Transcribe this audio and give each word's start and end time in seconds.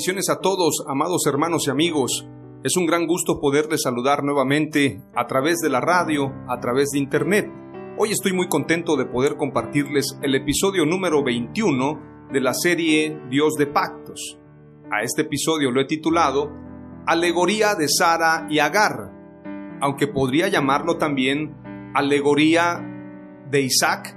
Bendiciones 0.00 0.30
a 0.30 0.40
todos, 0.40 0.82
amados 0.88 1.26
hermanos 1.26 1.66
y 1.66 1.70
amigos. 1.70 2.26
Es 2.64 2.78
un 2.78 2.86
gran 2.86 3.06
gusto 3.06 3.38
poderles 3.38 3.82
saludar 3.82 4.24
nuevamente 4.24 5.02
a 5.14 5.26
través 5.26 5.58
de 5.58 5.68
la 5.68 5.82
radio, 5.82 6.32
a 6.48 6.58
través 6.58 6.88
de 6.94 6.98
internet. 6.98 7.46
Hoy 7.98 8.10
estoy 8.10 8.32
muy 8.32 8.48
contento 8.48 8.96
de 8.96 9.04
poder 9.04 9.36
compartirles 9.36 10.18
el 10.22 10.34
episodio 10.34 10.86
número 10.86 11.22
21 11.22 12.28
de 12.32 12.40
la 12.40 12.54
serie 12.54 13.20
Dios 13.28 13.56
de 13.58 13.66
Pactos. 13.66 14.38
A 14.90 15.02
este 15.02 15.20
episodio 15.20 15.70
lo 15.70 15.82
he 15.82 15.84
titulado 15.84 16.50
Alegoría 17.06 17.74
de 17.74 17.86
Sara 17.86 18.46
y 18.48 18.58
Agar, 18.58 19.12
aunque 19.82 20.06
podría 20.06 20.48
llamarlo 20.48 20.96
también 20.96 21.92
Alegoría 21.94 22.80
de 23.50 23.60
Isaac 23.60 24.16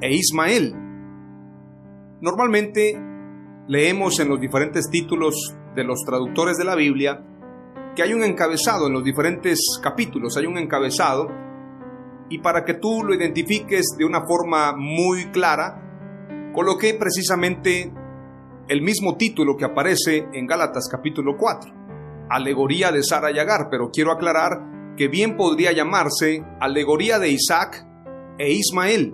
e 0.00 0.12
Ismael. 0.12 0.74
Normalmente 2.20 3.07
leemos 3.68 4.18
en 4.18 4.28
los 4.30 4.40
diferentes 4.40 4.88
títulos 4.90 5.54
de 5.76 5.84
los 5.84 6.00
traductores 6.04 6.56
de 6.56 6.64
la 6.64 6.74
Biblia 6.74 7.22
que 7.94 8.02
hay 8.02 8.14
un 8.14 8.24
encabezado 8.24 8.86
en 8.86 8.94
los 8.94 9.04
diferentes 9.04 9.60
capítulos, 9.82 10.36
hay 10.36 10.46
un 10.46 10.56
encabezado, 10.56 11.28
y 12.30 12.38
para 12.38 12.64
que 12.64 12.74
tú 12.74 13.02
lo 13.02 13.14
identifiques 13.14 13.96
de 13.98 14.04
una 14.04 14.22
forma 14.24 14.72
muy 14.76 15.26
clara, 15.32 16.50
coloqué 16.54 16.94
precisamente 16.94 17.92
el 18.68 18.82
mismo 18.82 19.16
título 19.16 19.56
que 19.56 19.64
aparece 19.64 20.28
en 20.32 20.46
Gálatas 20.46 20.88
capítulo 20.90 21.36
4, 21.36 21.72
Alegoría 22.30 22.92
de 22.92 23.02
Sara 23.02 23.32
y 23.32 23.38
Agar, 23.38 23.68
pero 23.70 23.90
quiero 23.92 24.12
aclarar 24.12 24.94
que 24.96 25.08
bien 25.08 25.36
podría 25.36 25.72
llamarse 25.72 26.44
Alegoría 26.60 27.18
de 27.18 27.30
Isaac 27.30 27.84
e 28.38 28.52
Ismael. 28.52 29.12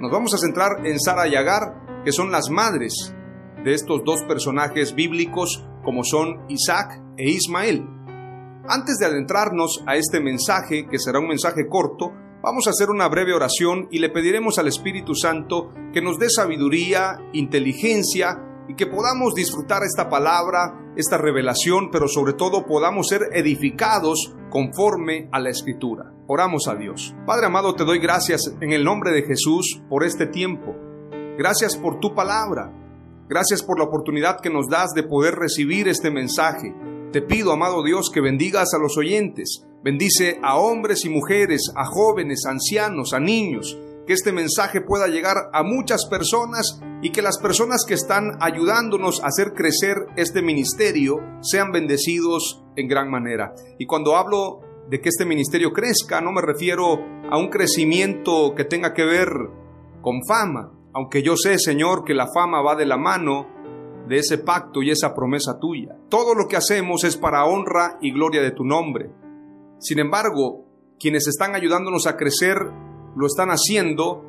Nos 0.00 0.10
vamos 0.10 0.32
a 0.34 0.38
centrar 0.38 0.86
en 0.86 1.00
Sara 1.00 1.26
y 1.26 1.34
Agar, 1.34 2.02
que 2.04 2.12
son 2.12 2.30
las 2.30 2.48
madres 2.50 3.14
de 3.64 3.74
estos 3.74 4.02
dos 4.04 4.22
personajes 4.22 4.94
bíblicos 4.94 5.64
como 5.84 6.04
son 6.04 6.44
Isaac 6.48 7.00
e 7.16 7.30
Ismael. 7.30 7.86
Antes 8.68 8.98
de 8.98 9.06
adentrarnos 9.06 9.82
a 9.86 9.96
este 9.96 10.20
mensaje, 10.20 10.86
que 10.86 10.98
será 10.98 11.18
un 11.18 11.28
mensaje 11.28 11.66
corto, 11.68 12.12
vamos 12.42 12.66
a 12.66 12.70
hacer 12.70 12.90
una 12.90 13.08
breve 13.08 13.34
oración 13.34 13.88
y 13.90 13.98
le 13.98 14.08
pediremos 14.08 14.58
al 14.58 14.68
Espíritu 14.68 15.14
Santo 15.14 15.70
que 15.92 16.00
nos 16.00 16.18
dé 16.18 16.28
sabiduría, 16.30 17.18
inteligencia 17.32 18.38
y 18.68 18.74
que 18.74 18.86
podamos 18.86 19.34
disfrutar 19.34 19.82
esta 19.82 20.08
palabra, 20.08 20.92
esta 20.96 21.18
revelación, 21.18 21.90
pero 21.90 22.06
sobre 22.06 22.34
todo 22.34 22.64
podamos 22.64 23.08
ser 23.08 23.22
edificados 23.32 24.34
conforme 24.50 25.28
a 25.32 25.40
la 25.40 25.50
Escritura. 25.50 26.12
Oramos 26.28 26.68
a 26.68 26.76
Dios. 26.76 27.14
Padre 27.26 27.46
amado, 27.46 27.74
te 27.74 27.84
doy 27.84 27.98
gracias 27.98 28.54
en 28.60 28.72
el 28.72 28.84
nombre 28.84 29.10
de 29.10 29.22
Jesús 29.22 29.82
por 29.88 30.04
este 30.04 30.26
tiempo. 30.26 30.76
Gracias 31.36 31.76
por 31.76 31.98
tu 31.98 32.14
palabra. 32.14 32.81
Gracias 33.32 33.62
por 33.62 33.78
la 33.78 33.86
oportunidad 33.86 34.42
que 34.42 34.50
nos 34.50 34.68
das 34.68 34.90
de 34.94 35.04
poder 35.04 35.36
recibir 35.36 35.88
este 35.88 36.10
mensaje. 36.10 36.74
Te 37.12 37.22
pido, 37.22 37.52
amado 37.52 37.82
Dios, 37.82 38.10
que 38.12 38.20
bendigas 38.20 38.74
a 38.74 38.78
los 38.78 38.98
oyentes. 38.98 39.64
Bendice 39.82 40.38
a 40.42 40.58
hombres 40.58 41.06
y 41.06 41.08
mujeres, 41.08 41.72
a 41.74 41.86
jóvenes, 41.86 42.44
ancianos, 42.44 43.14
a 43.14 43.20
niños. 43.20 43.78
Que 44.06 44.12
este 44.12 44.32
mensaje 44.32 44.82
pueda 44.82 45.08
llegar 45.08 45.48
a 45.54 45.62
muchas 45.62 46.04
personas 46.10 46.78
y 47.00 47.10
que 47.10 47.22
las 47.22 47.38
personas 47.38 47.86
que 47.88 47.94
están 47.94 48.36
ayudándonos 48.38 49.22
a 49.22 49.28
hacer 49.28 49.54
crecer 49.54 49.96
este 50.16 50.42
ministerio 50.42 51.16
sean 51.40 51.72
bendecidos 51.72 52.62
en 52.76 52.86
gran 52.86 53.10
manera. 53.10 53.54
Y 53.78 53.86
cuando 53.86 54.14
hablo 54.16 54.60
de 54.90 55.00
que 55.00 55.08
este 55.08 55.24
ministerio 55.24 55.72
crezca, 55.72 56.20
no 56.20 56.32
me 56.32 56.42
refiero 56.42 56.98
a 57.30 57.38
un 57.38 57.48
crecimiento 57.48 58.54
que 58.54 58.64
tenga 58.66 58.92
que 58.92 59.06
ver 59.06 59.30
con 60.02 60.20
fama, 60.28 60.81
aunque 60.94 61.22
yo 61.22 61.36
sé, 61.36 61.58
Señor, 61.58 62.04
que 62.04 62.14
la 62.14 62.28
fama 62.32 62.60
va 62.62 62.76
de 62.76 62.86
la 62.86 62.96
mano 62.96 63.46
de 64.08 64.18
ese 64.18 64.38
pacto 64.38 64.82
y 64.82 64.90
esa 64.90 65.14
promesa 65.14 65.58
tuya. 65.58 65.96
Todo 66.08 66.34
lo 66.34 66.48
que 66.48 66.56
hacemos 66.56 67.04
es 67.04 67.16
para 67.16 67.44
honra 67.44 67.98
y 68.00 68.12
gloria 68.12 68.42
de 68.42 68.50
tu 68.50 68.64
nombre. 68.64 69.10
Sin 69.78 69.98
embargo, 69.98 70.66
quienes 70.98 71.26
están 71.26 71.54
ayudándonos 71.54 72.06
a 72.06 72.16
crecer 72.16 72.58
lo 73.16 73.26
están 73.26 73.48
haciendo 73.50 74.24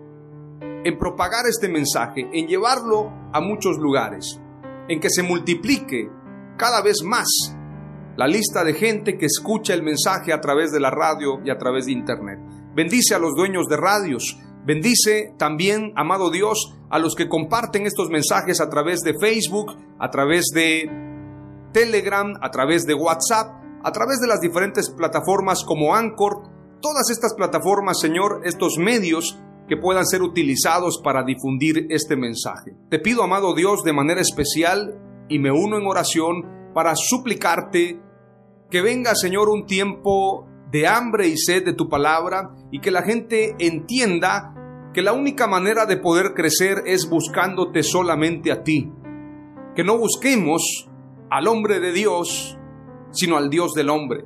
en 0.84 0.97
propagar 0.97 1.46
este 1.47 1.69
mensaje, 1.69 2.29
en 2.34 2.47
llevarlo 2.47 3.12
a 3.31 3.40
muchos 3.41 3.78
lugares, 3.78 4.40
en 4.88 5.00
que 5.00 5.09
se 5.09 5.24
multiplique 5.24 6.09
cada 6.57 6.81
vez 6.81 7.03
más 7.03 7.28
la 8.16 8.28
lista 8.28 8.63
de 8.63 8.74
gente 8.74 9.18
que 9.18 9.25
escucha 9.25 9.74
el 9.74 9.81
mensaje 9.81 10.34
a 10.34 10.41
través 10.41 10.72
de 10.72 10.80
la 10.80 10.91
radio 10.91 11.41
y 11.44 11.50
a 11.50 11.57
través 11.57 11.85
de 11.85 11.94
internet. 11.94 12.40
Bendice 12.75 13.16
a 13.16 13.19
los 13.19 13.34
dueños 13.35 13.68
de 13.68 13.78
radios, 13.78 14.38
Bendice 14.66 15.34
también, 15.38 15.91
amado 15.96 16.31
Dios, 16.31 16.74
a 16.90 17.00
los 17.00 17.16
que 17.16 17.28
comparten 17.28 17.85
estos 17.85 18.09
mensajes 18.09 18.62
a 18.62 18.69
través 18.69 19.01
de 19.01 19.13
Facebook, 19.19 19.75
a 20.00 20.09
través 20.09 20.46
de 20.53 20.90
Telegram, 21.74 22.34
a 22.41 22.50
través 22.50 22.85
de 22.85 22.94
WhatsApp, 22.94 23.62
a 23.84 23.91
través 23.91 24.19
de 24.22 24.28
las 24.28 24.40
diferentes 24.40 24.90
plataformas 24.90 25.63
como 25.66 25.96
Anchor, 25.96 26.44
todas 26.81 27.09
estas 27.09 27.34
plataformas, 27.34 28.00
Señor, 28.00 28.41
estos 28.46 28.78
medios 28.78 29.38
que 29.68 29.78
puedan 29.78 30.06
ser 30.06 30.22
utilizados 30.22 31.01
para 31.03 31.24
difundir 31.24 31.88
este 31.90 32.16
mensaje. 32.16 32.75
Te 32.90 33.00
pido, 33.00 33.24
amado 33.24 33.56
Dios, 33.56 33.84
de 33.84 33.94
manera 33.94 34.22
especial 34.22 35.00
y 35.30 35.40
me 35.40 35.51
uno 35.51 35.78
en 35.78 35.88
oración 35.88 36.72
para 36.74 36.94
suplicarte 36.95 38.00
que 38.69 38.81
venga, 38.81 39.13
Señor, 39.16 39.50
un 39.50 39.66
tiempo 39.66 40.47
de 40.73 40.88
hambre 40.88 41.28
y 41.28 41.38
sed 41.38 41.63
de 41.63 41.73
tu 41.73 41.88
palabra 41.88 42.50
y 42.72 42.81
que 42.81 42.89
la 42.89 43.03
gente 43.03 43.56
entienda 43.59 44.56
que 44.91 45.03
la 45.03 45.13
única 45.13 45.45
manera 45.45 45.85
de 45.85 45.97
poder 45.97 46.34
crecer 46.34 46.84
es 46.88 47.07
buscándote 47.07 47.84
solamente 47.84 48.51
a 48.51 48.63
ti. 48.63 48.91
Que 49.75 49.83
no 49.83 50.00
busquemos 50.00 50.89
al 51.30 51.47
hombre 51.47 51.80
de 51.80 51.94
Dios, 51.94 52.57
sino 53.12 53.38
al 53.38 53.51
Dios 53.51 53.74
del 53.74 53.89
hombre. 53.89 54.25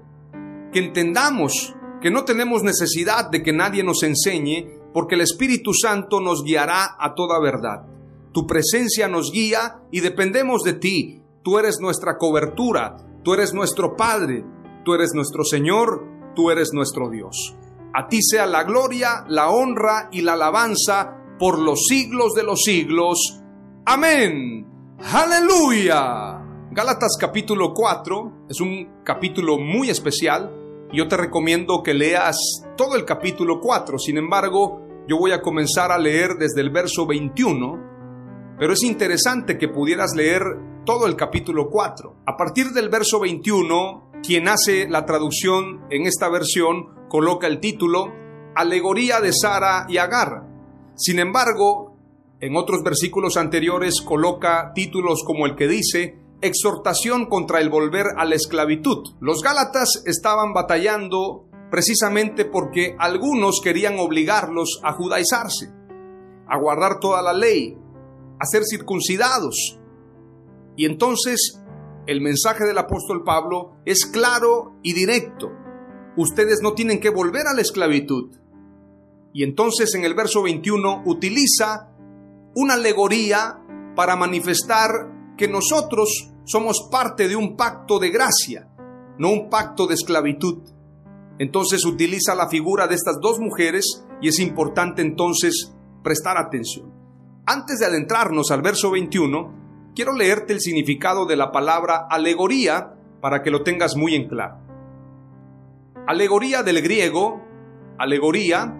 Que 0.72 0.80
entendamos 0.80 1.76
que 2.02 2.12
no 2.12 2.24
tenemos 2.24 2.64
necesidad 2.64 3.30
de 3.30 3.44
que 3.44 3.52
nadie 3.52 3.84
nos 3.84 4.04
enseñe, 4.04 4.70
porque 4.94 5.16
el 5.16 5.22
Espíritu 5.22 5.74
Santo 5.74 6.22
nos 6.22 6.44
guiará 6.44 6.96
a 6.98 7.14
toda 7.14 7.42
verdad. 7.42 7.86
Tu 8.32 8.48
presencia 8.48 9.10
nos 9.10 9.32
guía 9.34 9.82
y 9.92 10.00
dependemos 10.00 10.64
de 10.64 10.74
ti. 10.74 11.22
Tú 11.44 11.60
eres 11.60 11.80
nuestra 11.82 12.18
cobertura, 12.18 12.96
tú 13.24 13.34
eres 13.34 13.54
nuestro 13.54 13.98
Padre, 13.98 14.46
tú 14.86 14.94
eres 14.94 15.12
nuestro 15.14 15.44
Señor 15.44 16.17
tú 16.38 16.52
eres 16.52 16.70
nuestro 16.72 17.10
Dios. 17.10 17.58
A 17.96 18.08
ti 18.08 18.20
sea 18.22 18.46
la 18.46 18.64
gloria, 18.64 19.26
la 19.28 19.50
honra 19.50 20.08
y 20.12 20.22
la 20.22 20.34
alabanza 20.34 21.18
por 21.40 21.58
los 21.58 21.86
siglos 21.90 22.36
de 22.36 22.44
los 22.44 22.62
siglos. 22.62 23.42
Amén. 23.86 24.96
Aleluya. 25.00 26.40
Gálatas 26.70 27.18
capítulo 27.20 27.74
4 27.74 28.46
es 28.50 28.62
un 28.62 29.02
capítulo 29.04 29.58
muy 29.58 29.90
especial. 29.90 30.54
Yo 30.94 31.08
te 31.08 31.18
recomiendo 31.18 31.82
que 31.82 31.96
leas 31.96 32.38
todo 32.78 32.96
el 32.96 33.04
capítulo 33.04 33.60
4. 33.60 33.98
Sin 33.98 34.20
embargo, 34.20 34.86
yo 35.08 35.18
voy 35.18 35.32
a 35.32 35.42
comenzar 35.42 35.92
a 35.92 35.98
leer 35.98 36.36
desde 36.38 36.62
el 36.62 36.70
verso 36.70 37.08
21. 37.08 38.56
Pero 38.60 38.74
es 38.74 38.84
interesante 38.84 39.58
que 39.58 39.70
pudieras 39.70 40.16
leer 40.16 40.44
todo 40.86 41.08
el 41.08 41.16
capítulo 41.16 41.68
4. 41.72 42.18
A 42.28 42.38
partir 42.38 42.68
del 42.68 42.90
verso 42.90 43.20
21, 43.20 44.17
quien 44.24 44.48
hace 44.48 44.88
la 44.88 45.06
traducción 45.06 45.86
en 45.90 46.06
esta 46.06 46.30
versión 46.30 47.08
coloca 47.10 47.48
el 47.48 47.60
título 47.60 48.14
Alegoría 48.56 49.22
de 49.22 49.32
Sara 49.34 49.86
y 49.88 49.98
Agar. 49.98 50.44
Sin 50.96 51.20
embargo, 51.20 51.96
en 52.40 52.56
otros 52.56 52.84
versículos 52.84 53.38
anteriores 53.38 54.02
coloca 54.02 54.72
títulos 54.74 55.24
como 55.26 55.46
el 55.46 55.56
que 55.56 55.68
dice 55.68 56.20
Exhortación 56.42 57.26
contra 57.26 57.60
el 57.62 57.70
volver 57.70 58.08
a 58.18 58.26
la 58.26 58.36
esclavitud. 58.36 59.04
Los 59.20 59.42
Gálatas 59.42 60.04
estaban 60.06 60.54
batallando 60.54 61.46
precisamente 61.72 62.46
porque 62.46 62.96
algunos 63.00 63.60
querían 63.64 63.98
obligarlos 64.00 64.80
a 64.84 64.94
judaizarse, 64.94 65.72
a 66.48 66.60
guardar 66.60 67.00
toda 67.00 67.22
la 67.22 67.34
ley, 67.34 67.78
a 68.40 68.46
ser 68.46 68.64
circuncidados. 68.70 69.80
Y 70.76 70.86
entonces 70.86 71.60
el 72.08 72.22
mensaje 72.22 72.64
del 72.64 72.78
apóstol 72.78 73.24
Pablo 73.24 73.76
es 73.86 74.06
claro 74.06 74.80
y 74.82 74.94
directo. 74.94 75.52
Ustedes 76.16 76.62
no 76.64 76.74
tienen 76.74 77.02
que 77.02 77.10
volver 77.10 77.48
a 77.48 77.54
la 77.54 77.62
esclavitud. 77.62 78.32
Y 79.34 79.44
entonces 79.44 79.94
en 79.94 80.06
el 80.06 80.16
verso 80.16 80.42
21 80.42 81.04
utiliza 81.06 81.90
una 82.56 82.76
alegoría 82.76 83.60
para 83.96 84.16
manifestar 84.16 85.36
que 85.38 85.50
nosotros 85.50 86.32
somos 86.46 86.88
parte 86.90 87.28
de 87.28 87.36
un 87.36 87.58
pacto 87.58 88.00
de 88.00 88.10
gracia, 88.10 88.70
no 89.20 89.30
un 89.30 89.50
pacto 89.50 89.86
de 89.86 89.96
esclavitud. 89.96 90.60
Entonces 91.40 91.86
utiliza 91.86 92.36
la 92.36 92.48
figura 92.48 92.88
de 92.88 92.96
estas 92.96 93.18
dos 93.22 93.38
mujeres 93.40 94.06
y 94.22 94.30
es 94.30 94.40
importante 94.40 95.02
entonces 95.02 95.74
prestar 96.04 96.38
atención. 96.38 96.92
Antes 97.46 97.80
de 97.80 97.86
adentrarnos 97.86 98.50
al 98.50 98.62
verso 98.62 98.92
21, 98.92 99.67
quiero 99.98 100.14
leerte 100.14 100.54
el 100.54 100.62
significado 100.62 101.26
de 101.26 101.36
la 101.36 101.52
palabra 101.52 102.06
alegoría 102.08 102.94
para 103.20 103.42
que 103.42 103.50
lo 103.50 103.64
tengas 103.64 103.96
muy 103.96 104.14
en 104.14 104.28
claro. 104.28 104.60
Alegoría 106.06 106.62
del 106.62 106.84
griego, 106.84 107.42
alegoría, 107.98 108.76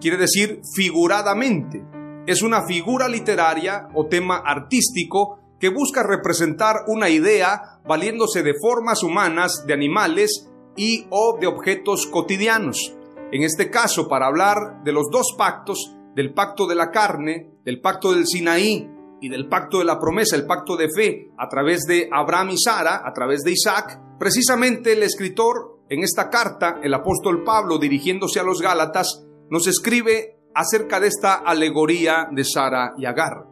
quiere 0.00 0.16
decir 0.16 0.62
figuradamente. 0.74 1.84
Es 2.26 2.40
una 2.40 2.64
figura 2.66 3.06
literaria 3.06 3.88
o 3.94 4.06
tema 4.06 4.38
artístico 4.38 5.40
que 5.60 5.68
busca 5.68 6.02
representar 6.02 6.76
una 6.86 7.10
idea 7.10 7.78
valiéndose 7.86 8.42
de 8.42 8.54
formas 8.58 9.02
humanas, 9.02 9.66
de 9.66 9.74
animales 9.74 10.48
y 10.74 11.06
o 11.10 11.36
de 11.38 11.48
objetos 11.48 12.06
cotidianos. 12.06 12.94
En 13.30 13.42
este 13.42 13.68
caso, 13.68 14.08
para 14.08 14.28
hablar 14.28 14.82
de 14.84 14.92
los 14.92 15.10
dos 15.12 15.34
pactos, 15.36 15.94
del 16.14 16.32
pacto 16.32 16.66
de 16.66 16.76
la 16.76 16.90
carne, 16.90 17.50
del 17.62 17.82
pacto 17.82 18.14
del 18.14 18.26
Sinaí 18.26 18.96
y 19.20 19.28
del 19.28 19.48
pacto 19.48 19.78
de 19.78 19.84
la 19.84 19.98
promesa, 19.98 20.36
el 20.36 20.46
pacto 20.46 20.76
de 20.76 20.88
fe, 20.88 21.30
a 21.38 21.48
través 21.48 21.84
de 21.86 22.08
Abraham 22.12 22.50
y 22.50 22.58
Sara, 22.58 23.02
a 23.04 23.12
través 23.12 23.42
de 23.42 23.52
Isaac, 23.52 24.00
precisamente 24.18 24.92
el 24.92 25.02
escritor 25.02 25.78
en 25.88 26.02
esta 26.02 26.28
carta, 26.28 26.80
el 26.82 26.94
apóstol 26.94 27.42
Pablo, 27.44 27.78
dirigiéndose 27.78 28.40
a 28.40 28.44
los 28.44 28.60
Gálatas, 28.60 29.24
nos 29.50 29.66
escribe 29.66 30.38
acerca 30.54 31.00
de 31.00 31.08
esta 31.08 31.34
alegoría 31.34 32.28
de 32.30 32.44
Sara 32.44 32.94
y 32.98 33.06
Agar. 33.06 33.46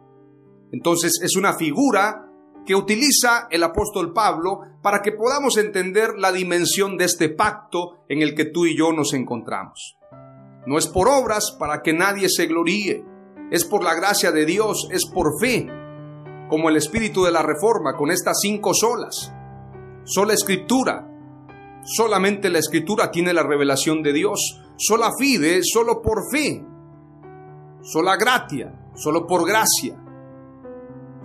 Entonces 0.71 1.13
es 1.23 1.35
una 1.35 1.53
figura 1.53 2.27
que 2.65 2.75
utiliza 2.75 3.47
el 3.49 3.63
apóstol 3.63 4.13
Pablo 4.13 4.59
para 4.83 5.01
que 5.01 5.13
podamos 5.13 5.57
entender 5.57 6.15
la 6.17 6.31
dimensión 6.31 6.97
de 6.97 7.05
este 7.05 7.29
pacto 7.29 8.03
en 8.09 8.21
el 8.21 8.35
que 8.35 8.45
tú 8.45 8.65
y 8.65 8.77
yo 8.77 8.91
nos 8.91 9.13
encontramos. 9.13 9.97
No 10.65 10.77
es 10.77 10.87
por 10.87 11.07
obras 11.07 11.55
para 11.57 11.81
que 11.81 11.93
nadie 11.93 12.27
se 12.27 12.45
gloríe, 12.45 13.05
es 13.51 13.65
por 13.65 13.83
la 13.83 13.95
gracia 13.95 14.31
de 14.31 14.45
Dios, 14.45 14.87
es 14.91 15.03
por 15.13 15.39
fe, 15.39 15.67
como 16.49 16.69
el 16.69 16.77
espíritu 16.77 17.23
de 17.23 17.31
la 17.31 17.41
reforma 17.41 17.95
con 17.95 18.11
estas 18.11 18.37
cinco 18.41 18.73
solas. 18.73 19.33
Sola 20.03 20.33
escritura, 20.33 21.07
solamente 21.83 22.49
la 22.49 22.59
escritura 22.59 23.11
tiene 23.11 23.33
la 23.33 23.43
revelación 23.43 24.01
de 24.01 24.13
Dios, 24.13 24.61
sola 24.77 25.11
fide, 25.17 25.61
solo 25.63 26.01
por 26.01 26.23
fe, 26.31 26.63
sola 27.81 28.15
gratia, 28.15 28.73
solo 28.95 29.25
por 29.27 29.47
gracia 29.47 29.97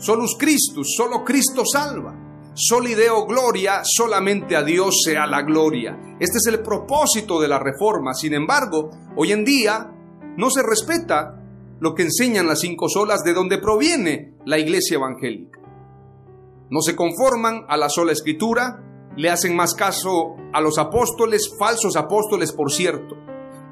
Solus 0.02 0.36
Christus, 0.36 0.94
solo 0.96 1.22
Cristo 1.22 1.62
salva. 1.64 2.12
Solideo 2.54 3.24
gloria, 3.24 3.82
solamente 3.84 4.56
a 4.56 4.62
Dios 4.64 4.96
sea 5.04 5.26
la 5.28 5.42
gloria. 5.42 6.16
Este 6.18 6.38
es 6.38 6.46
el 6.48 6.60
propósito 6.60 7.40
de 7.40 7.46
la 7.46 7.60
reforma. 7.60 8.12
Sin 8.12 8.34
embargo, 8.34 8.90
hoy 9.16 9.30
en 9.30 9.44
día 9.44 9.90
no 10.36 10.50
se 10.50 10.62
respeta 10.62 11.40
lo 11.82 11.96
que 11.96 12.04
enseñan 12.04 12.46
las 12.46 12.60
cinco 12.60 12.88
solas 12.88 13.24
de 13.24 13.34
donde 13.34 13.58
proviene 13.58 14.36
la 14.46 14.56
iglesia 14.56 14.94
evangélica. 14.94 15.58
No 16.70 16.80
se 16.80 16.94
conforman 16.94 17.64
a 17.68 17.76
la 17.76 17.88
sola 17.88 18.12
escritura, 18.12 19.10
le 19.16 19.28
hacen 19.28 19.56
más 19.56 19.74
caso 19.74 20.36
a 20.52 20.60
los 20.60 20.78
apóstoles, 20.78 21.52
falsos 21.58 21.96
apóstoles 21.96 22.52
por 22.52 22.70
cierto, 22.70 23.16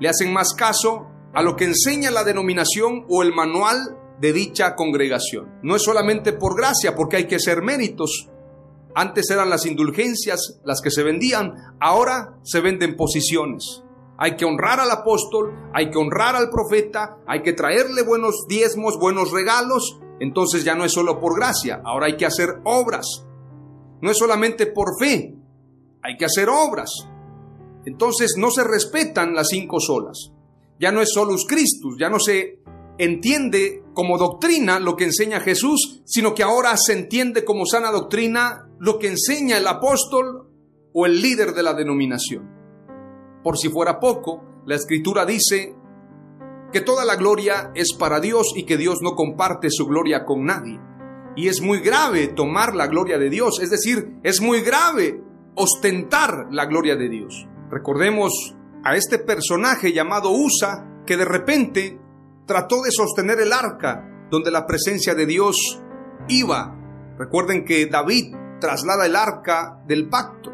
le 0.01 0.09
hacen 0.09 0.33
más 0.33 0.55
caso 0.55 1.07
a 1.33 1.41
lo 1.43 1.55
que 1.55 1.67
enseña 1.67 2.11
la 2.11 2.25
denominación 2.25 3.05
o 3.09 3.23
el 3.23 3.33
manual 3.33 3.79
de 4.21 4.33
dicha 4.33 4.75
congregación. 4.75 5.61
No 5.63 5.77
es 5.77 5.83
solamente 5.83 6.33
por 6.33 6.57
gracia, 6.57 6.97
porque 6.97 7.17
hay 7.17 7.29
que 7.29 7.39
ser 7.39 7.63
méritos. 7.63 8.29
Antes 8.93 9.31
eran 9.31 9.51
las 9.51 9.67
indulgencias 9.67 10.61
las 10.65 10.81
que 10.81 10.91
se 10.91 11.05
vendían, 11.05 11.55
ahora 11.79 12.41
se 12.43 12.61
venden 12.61 12.97
posiciones. 12.97 13.85
Hay 14.23 14.37
que 14.37 14.45
honrar 14.45 14.79
al 14.81 14.91
apóstol, 14.91 15.71
hay 15.73 15.91
que 15.91 15.97
honrar 15.97 16.37
al 16.37 16.51
profeta, 16.51 17.17
hay 17.27 17.41
que 17.43 17.55
traerle 17.55 18.03
buenos 18.03 18.45
diezmos, 18.47 18.99
buenos 18.99 19.33
regalos. 19.33 19.99
Entonces 20.21 20.63
ya 20.63 20.75
no 20.75 20.85
es 20.85 20.93
solo 20.93 21.19
por 21.19 21.35
gracia, 21.35 21.81
ahora 21.87 22.07
hay 22.07 22.19
que 22.19 22.27
hacer 22.27 22.61
obras. 22.65 23.07
No 24.03 24.11
es 24.11 24.19
solamente 24.19 24.67
por 24.67 24.89
fe, 25.01 25.35
hay 26.03 26.19
que 26.19 26.27
hacer 26.27 26.51
obras. 26.51 26.91
Entonces 27.87 28.35
no 28.37 28.51
se 28.51 28.63
respetan 28.63 29.35
las 29.35 29.49
cinco 29.49 29.81
solas. 29.81 30.33
Ya 30.79 30.93
no 30.93 31.01
es 31.01 31.09
solus 31.15 31.47
Christus, 31.47 31.97
ya 31.99 32.11
no 32.11 32.21
se 32.21 32.61
entiende 32.99 33.85
como 33.95 34.19
doctrina 34.19 34.79
lo 34.81 34.97
que 34.97 35.05
enseña 35.05 35.41
Jesús, 35.41 36.03
sino 36.05 36.35
que 36.35 36.43
ahora 36.43 36.77
se 36.77 36.93
entiende 36.93 37.43
como 37.43 37.65
sana 37.65 37.91
doctrina 37.91 38.69
lo 38.79 38.99
que 38.99 39.09
enseña 39.09 39.57
el 39.57 39.67
apóstol 39.67 40.47
o 40.93 41.07
el 41.07 41.23
líder 41.23 41.55
de 41.55 41.63
la 41.63 41.73
denominación. 41.73 42.60
Por 43.43 43.57
si 43.57 43.69
fuera 43.69 43.99
poco, 43.99 44.43
la 44.67 44.75
escritura 44.75 45.25
dice 45.25 45.75
que 46.73 46.81
toda 46.81 47.05
la 47.05 47.17
gloria 47.17 47.73
es 47.75 47.95
para 47.99 48.21
Dios 48.21 48.53
y 48.55 48.65
que 48.65 48.77
Dios 48.77 48.99
no 49.03 49.15
comparte 49.15 49.69
su 49.71 49.87
gloria 49.87 50.25
con 50.25 50.45
nadie. 50.45 50.81
Y 51.37 51.49
es 51.49 51.61
muy 51.61 51.81
grave 51.81 52.29
tomar 52.29 52.75
la 52.75 52.87
gloria 52.87 53.19
de 53.19 53.31
Dios, 53.31 53.61
es 53.61 53.71
decir, 53.71 54.19
es 54.23 54.41
muy 54.41 54.61
grave 54.61 55.23
ostentar 55.55 56.47
la 56.51 56.67
gloria 56.67 56.97
de 56.97 57.09
Dios. 57.09 57.47
Recordemos 57.71 58.57
a 58.85 58.97
este 58.97 59.19
personaje 59.19 59.93
llamado 59.93 60.33
Usa 60.33 61.03
que 61.07 61.17
de 61.17 61.25
repente 61.25 62.01
trató 62.47 62.83
de 62.83 62.91
sostener 62.91 63.41
el 63.41 63.53
arca 63.53 64.27
donde 64.31 64.51
la 64.51 64.67
presencia 64.67 65.15
de 65.15 65.27
Dios 65.27 65.57
iba. 66.29 66.77
Recuerden 67.19 67.65
que 67.65 67.87
David 67.87 68.35
traslada 68.61 69.07
el 69.07 69.17
arca 69.17 69.83
del 69.87 70.09
pacto. 70.09 70.51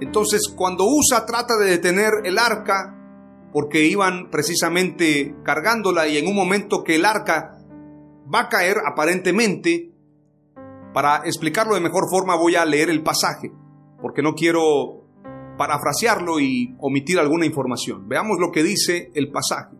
Entonces, 0.00 0.42
cuando 0.54 0.84
Usa 0.84 1.24
trata 1.24 1.56
de 1.56 1.70
detener 1.70 2.10
el 2.24 2.38
arca, 2.38 2.92
porque 3.52 3.84
iban 3.84 4.30
precisamente 4.30 5.34
cargándola 5.42 6.06
y 6.06 6.18
en 6.18 6.26
un 6.26 6.36
momento 6.36 6.84
que 6.84 6.96
el 6.96 7.04
arca 7.04 7.56
va 8.32 8.40
a 8.40 8.48
caer 8.48 8.78
aparentemente, 8.86 9.92
para 10.92 11.18
explicarlo 11.24 11.74
de 11.74 11.80
mejor 11.80 12.08
forma 12.10 12.36
voy 12.36 12.56
a 12.56 12.64
leer 12.64 12.90
el 12.90 13.02
pasaje, 13.02 13.52
porque 14.00 14.22
no 14.22 14.34
quiero 14.34 15.04
parafrasearlo 15.56 16.40
y 16.40 16.74
omitir 16.78 17.18
alguna 17.18 17.46
información. 17.46 18.08
Veamos 18.08 18.38
lo 18.38 18.52
que 18.52 18.62
dice 18.62 19.10
el 19.14 19.30
pasaje. 19.30 19.76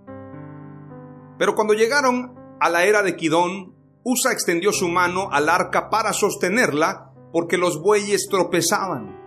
Pero 1.38 1.54
cuando 1.54 1.74
llegaron 1.74 2.34
a 2.60 2.70
la 2.70 2.84
era 2.84 3.02
de 3.02 3.16
Kidón, 3.16 3.74
Usa 4.04 4.32
extendió 4.32 4.72
su 4.72 4.88
mano 4.88 5.28
al 5.32 5.48
arca 5.48 5.90
para 5.90 6.12
sostenerla, 6.12 7.12
porque 7.32 7.58
los 7.58 7.80
bueyes 7.82 8.28
tropezaban. 8.30 9.25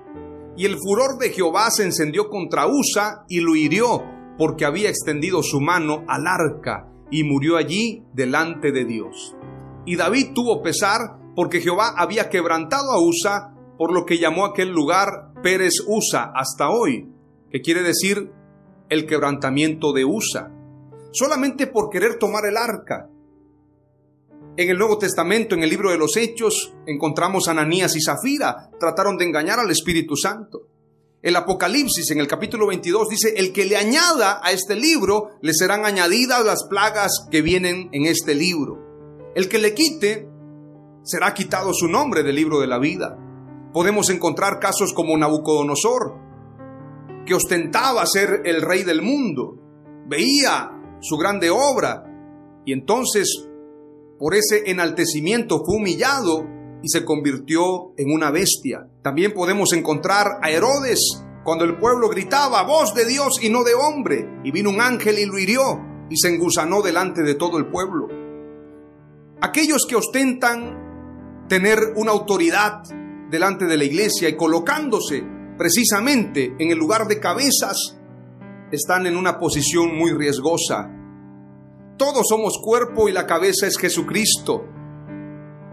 Y 0.59 0.65
el 0.65 0.75
furor 0.77 1.17
de 1.17 1.29
Jehová 1.29 1.71
se 1.71 1.85
encendió 1.85 2.27
contra 2.27 2.67
Usa 2.67 3.23
y 3.29 3.39
lo 3.39 3.55
hirió, 3.55 4.03
porque 4.37 4.65
había 4.65 4.89
extendido 4.89 5.41
su 5.41 5.61
mano 5.61 6.03
al 6.09 6.27
arca, 6.27 6.85
y 7.09 7.23
murió 7.23 7.55
allí 7.55 8.03
delante 8.13 8.73
de 8.73 8.83
Dios. 8.83 9.37
Y 9.85 9.95
David 9.95 10.33
tuvo 10.35 10.61
pesar, 10.61 11.17
porque 11.33 11.61
Jehová 11.61 11.93
había 11.95 12.29
quebrantado 12.29 12.91
a 12.91 13.01
Usa, 13.01 13.55
por 13.77 13.93
lo 13.93 14.05
que 14.05 14.17
llamó 14.17 14.43
aquel 14.43 14.67
lugar 14.69 15.31
Pérez 15.41 15.75
Usa 15.87 16.33
hasta 16.35 16.69
hoy, 16.69 17.09
que 17.49 17.61
quiere 17.61 17.81
decir 17.81 18.29
el 18.89 19.05
quebrantamiento 19.05 19.93
de 19.93 20.03
Usa 20.03 20.51
solamente 21.11 21.67
por 21.67 21.89
querer 21.89 22.17
tomar 22.17 22.45
el 22.45 22.57
arca. 22.57 23.09
En 24.59 24.69
el 24.69 24.77
Nuevo 24.77 24.97
Testamento, 24.97 25.55
en 25.55 25.63
el 25.63 25.69
libro 25.69 25.89
de 25.89 25.97
los 25.97 26.17
Hechos, 26.17 26.73
encontramos 26.85 27.47
a 27.47 27.51
Ananías 27.51 27.95
y 27.95 28.01
Zafira, 28.01 28.69
trataron 28.77 29.15
de 29.15 29.23
engañar 29.23 29.57
al 29.57 29.71
Espíritu 29.71 30.17
Santo. 30.17 30.63
El 31.21 31.37
Apocalipsis 31.37 32.11
en 32.11 32.19
el 32.19 32.27
capítulo 32.27 32.67
22 32.67 33.07
dice, 33.07 33.33
el 33.37 33.53
que 33.53 33.63
le 33.63 33.77
añada 33.77 34.41
a 34.43 34.51
este 34.51 34.75
libro, 34.75 35.29
le 35.41 35.53
serán 35.53 35.85
añadidas 35.85 36.43
las 36.43 36.65
plagas 36.65 37.25
que 37.31 37.41
vienen 37.41 37.87
en 37.93 38.05
este 38.05 38.35
libro. 38.35 39.31
El 39.33 39.47
que 39.47 39.59
le 39.59 39.73
quite, 39.73 40.27
será 41.03 41.33
quitado 41.33 41.73
su 41.73 41.87
nombre 41.87 42.23
del 42.23 42.35
libro 42.35 42.59
de 42.59 42.67
la 42.67 42.79
vida. 42.79 43.17
Podemos 43.71 44.09
encontrar 44.09 44.59
casos 44.59 44.91
como 44.93 45.17
Nabucodonosor, 45.17 46.15
que 47.25 47.33
ostentaba 47.33 48.05
ser 48.05 48.41
el 48.43 48.61
rey 48.61 48.83
del 48.83 49.01
mundo, 49.01 49.55
veía 50.05 50.69
su 50.99 51.15
grande 51.15 51.49
obra 51.49 52.03
y 52.65 52.73
entonces 52.73 53.48
por 54.19 54.35
ese 54.35 54.69
enaltecimiento 54.69 55.63
fue 55.65 55.77
humillado 55.77 56.45
y 56.83 56.89
se 56.89 57.05
convirtió 57.05 57.93
en 57.97 58.11
una 58.11 58.31
bestia. 58.31 58.87
También 59.01 59.33
podemos 59.33 59.73
encontrar 59.73 60.27
a 60.41 60.51
Herodes 60.51 60.99
cuando 61.43 61.63
el 61.63 61.77
pueblo 61.77 62.09
gritaba, 62.09 62.63
voz 62.63 62.93
de 62.93 63.05
Dios 63.05 63.39
y 63.41 63.49
no 63.49 63.63
de 63.63 63.73
hombre, 63.73 64.29
y 64.43 64.51
vino 64.51 64.69
un 64.69 64.81
ángel 64.81 65.17
y 65.19 65.25
lo 65.25 65.39
hirió 65.39 65.79
y 66.09 66.17
se 66.17 66.27
engusanó 66.27 66.81
delante 66.81 67.23
de 67.23 67.35
todo 67.35 67.57
el 67.57 67.67
pueblo. 67.67 68.07
Aquellos 69.41 69.85
que 69.87 69.95
ostentan 69.95 71.47
tener 71.47 71.79
una 71.95 72.11
autoridad 72.11 72.83
delante 73.29 73.65
de 73.65 73.77
la 73.77 73.85
iglesia 73.85 74.27
y 74.27 74.35
colocándose 74.35 75.23
precisamente 75.57 76.55
en 76.57 76.71
el 76.71 76.77
lugar 76.77 77.07
de 77.07 77.19
cabezas, 77.19 77.97
están 78.71 79.07
en 79.07 79.17
una 79.17 79.39
posición 79.39 79.97
muy 79.97 80.11
riesgosa. 80.11 80.89
Todos 81.99 82.27
somos 82.29 82.57
cuerpo 82.63 83.09
y 83.09 83.11
la 83.11 83.27
cabeza 83.27 83.67
es 83.67 83.77
Jesucristo. 83.77 84.63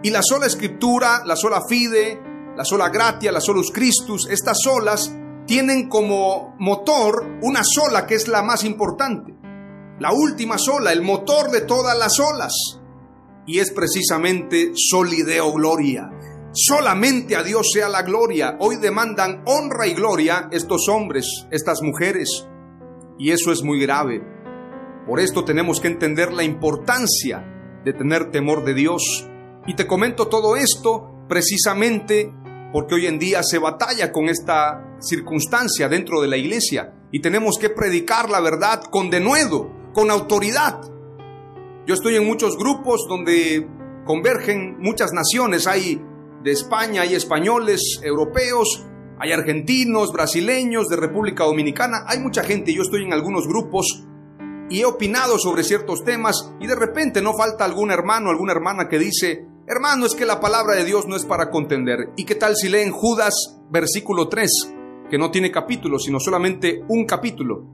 Y 0.03 0.11
la 0.11 0.23
sola 0.25 0.47
escritura, 0.47 1.23
la 1.25 1.37
sola 1.37 1.63
fide, 1.69 2.21
la 2.57 2.65
sola 2.65 2.89
gratia, 2.89 3.31
la 3.31 3.41
solus 3.41 3.71
Christus, 3.71 4.27
estas 4.29 4.59
solas 4.61 5.15
tienen 5.47 5.89
como 5.89 6.57
motor 6.59 7.39
una 7.43 7.63
sola 7.63 8.09
que 8.09 8.17
es 8.17 8.27
la 8.27 8.43
más 8.43 8.65
importante. 8.65 9.37
La 10.01 10.13
última 10.13 10.59
sola, 10.59 10.93
el 10.93 11.03
motor 11.03 11.53
de 11.53 11.61
todas 11.61 11.97
las 11.97 12.19
olas. 12.19 12.53
Y 13.47 13.61
es 13.61 13.71
precisamente 13.71 14.73
solideo 14.75 15.53
gloria. 15.53 16.11
Solamente 16.53 17.37
a 17.37 17.45
Dios 17.45 17.69
sea 17.73 17.89
la 17.89 18.03
gloria. 18.03 18.57
Hoy 18.59 18.79
demandan 18.79 19.45
honra 19.47 19.87
y 19.87 19.95
gloria 19.95 20.49
estos 20.51 20.89
hombres, 20.89 21.47
estas 21.53 21.83
mujeres. 21.83 22.49
Y 23.17 23.31
eso 23.31 23.53
es 23.53 23.63
muy 23.63 23.81
grave. 23.81 24.36
Por 25.07 25.21
esto 25.21 25.45
tenemos 25.45 25.81
que 25.81 25.87
entender 25.87 26.33
la 26.33 26.43
importancia 26.43 27.45
de 27.85 27.93
tener 27.93 28.33
temor 28.33 28.65
de 28.65 28.75
Dios. 28.75 29.29
Y 29.67 29.75
te 29.75 29.87
comento 29.87 30.27
todo 30.27 30.57
esto 30.57 31.25
precisamente 31.29 32.33
porque 32.73 32.97
hoy 32.97 33.07
en 33.07 33.21
día 33.21 33.43
se 33.45 33.59
batalla 33.59 34.11
con 34.11 34.29
esta 34.29 34.97
circunstancia 35.01 35.89
dentro 35.89 36.21
de 36.21 36.29
la 36.29 36.37
iglesia 36.37 36.93
y 37.13 37.21
tenemos 37.21 37.57
que 37.59 37.71
predicar 37.71 38.29
la 38.29 38.41
verdad 38.41 38.83
con 38.91 39.09
denuedo, 39.09 39.71
con 39.93 40.11
autoridad. 40.11 40.81
Yo 41.87 41.95
estoy 41.95 42.17
en 42.17 42.27
muchos 42.27 42.59
grupos 42.59 43.07
donde 43.09 43.69
convergen 44.05 44.77
muchas 44.81 45.13
naciones, 45.13 45.69
hay 45.69 46.03
de 46.43 46.51
España, 46.51 47.03
hay 47.03 47.15
españoles, 47.15 48.01
europeos, 48.03 48.85
hay 49.21 49.33
argentinos, 49.33 50.13
brasileños, 50.13 50.89
de 50.89 50.97
República 50.97 51.45
Dominicana, 51.45 52.05
hay 52.09 52.19
mucha 52.19 52.43
gente, 52.43 52.75
yo 52.75 52.83
estoy 52.83 53.05
en 53.05 53.13
algunos 53.13 53.47
grupos 53.47 54.05
y 54.69 54.81
he 54.81 54.85
opinado 54.85 55.39
sobre 55.39 55.63
ciertos 55.63 56.05
temas 56.05 56.53
y 56.61 56.67
de 56.67 56.75
repente 56.75 57.23
no 57.23 57.35
falta 57.35 57.65
algún 57.65 57.91
hermano, 57.91 58.31
alguna 58.31 58.53
hermana 58.53 58.89
que 58.89 58.99
dice, 58.99 59.47
hermano, 59.67 60.07
es 60.07 60.15
que 60.15 60.27
la 60.27 60.41
palabra 60.41 60.75
de 60.75 60.85
Dios 60.85 61.07
no 61.07 61.17
es 61.17 61.25
para 61.25 61.51
contender. 61.51 62.11
¿Y 62.17 62.25
qué 62.25 62.35
tal 62.35 62.57
si 62.57 62.69
leen 62.69 62.91
Judas 62.91 63.35
versículo 63.71 64.29
3, 64.29 64.51
que 65.11 65.19
no 65.19 65.31
tiene 65.31 65.51
capítulo, 65.51 65.99
sino 65.99 66.19
solamente 66.19 66.83
un 66.89 67.05
capítulo? 67.05 67.65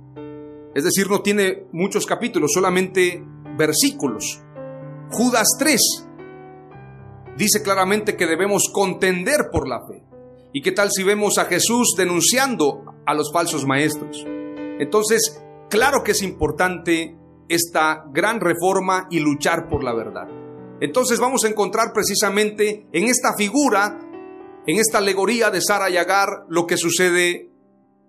Es 0.75 0.85
decir, 0.85 1.09
no 1.11 1.21
tiene 1.21 1.67
muchos 1.73 2.07
capítulos, 2.07 2.53
solamente 2.53 3.23
versículos. 3.57 4.41
Judas 5.11 5.49
3 5.59 6.09
dice 7.37 7.63
claramente 7.63 8.17
que 8.17 8.27
debemos 8.27 8.71
contender 8.73 9.51
por 9.51 9.69
la 9.69 9.87
fe. 9.87 10.05
¿Y 10.53 10.63
qué 10.63 10.73
tal 10.73 10.91
si 10.91 11.03
vemos 11.03 11.39
a 11.39 11.47
Jesús 11.47 11.95
denunciando 11.97 12.85
a 13.07 13.15
los 13.15 13.33
falsos 13.33 13.67
maestros? 13.67 14.25
Entonces, 14.79 15.42
claro 15.73 16.05
que 16.05 16.13
es 16.13 16.23
importante 16.23 17.17
esta 17.49 18.05
gran 18.13 18.41
reforma 18.41 19.07
y 19.11 19.21
luchar 19.21 19.71
por 19.71 19.83
la 19.83 19.95
verdad. 19.95 20.29
Entonces 20.83 21.19
vamos 21.19 21.45
a 21.45 21.49
encontrar 21.49 21.95
precisamente 21.95 22.87
en 22.93 23.05
esta 23.09 23.35
figura, 23.35 23.99
en 24.67 24.79
esta 24.79 24.99
alegoría 24.99 25.51
de 25.51 25.63
Sara 25.63 25.89
y 25.89 25.97
Agar, 25.97 26.45
lo 26.51 26.67
que 26.67 26.77
sucede 26.77 27.51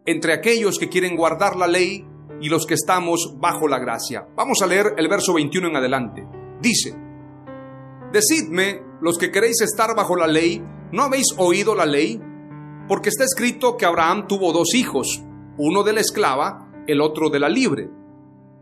entre 0.05 0.33
aquellos 0.33 0.77
que 0.77 0.89
quieren 0.89 1.15
guardar 1.15 1.55
la 1.55 1.67
ley 1.67 2.05
y 2.41 2.49
los 2.49 2.65
que 2.65 2.73
estamos 2.73 3.35
bajo 3.39 3.69
la 3.69 3.79
gracia. 3.79 4.27
Vamos 4.35 4.61
a 4.61 4.67
leer 4.67 4.95
el 4.97 5.07
verso 5.07 5.33
21 5.33 5.69
en 5.69 5.75
adelante. 5.77 6.27
Dice, 6.59 6.93
Decidme, 8.11 8.81
los 8.99 9.17
que 9.17 9.31
queréis 9.31 9.61
estar 9.61 9.95
bajo 9.95 10.17
la 10.17 10.27
ley, 10.27 10.61
¿no 10.91 11.03
habéis 11.03 11.27
oído 11.37 11.75
la 11.75 11.85
ley? 11.85 12.21
Porque 12.89 13.07
está 13.07 13.23
escrito 13.23 13.77
que 13.77 13.85
Abraham 13.85 14.27
tuvo 14.27 14.51
dos 14.51 14.75
hijos, 14.75 15.23
uno 15.57 15.83
de 15.83 15.93
la 15.93 16.01
esclava, 16.01 16.62
el 16.87 17.01
otro 17.01 17.29
de 17.29 17.39
la 17.39 17.49
libre. 17.49 17.89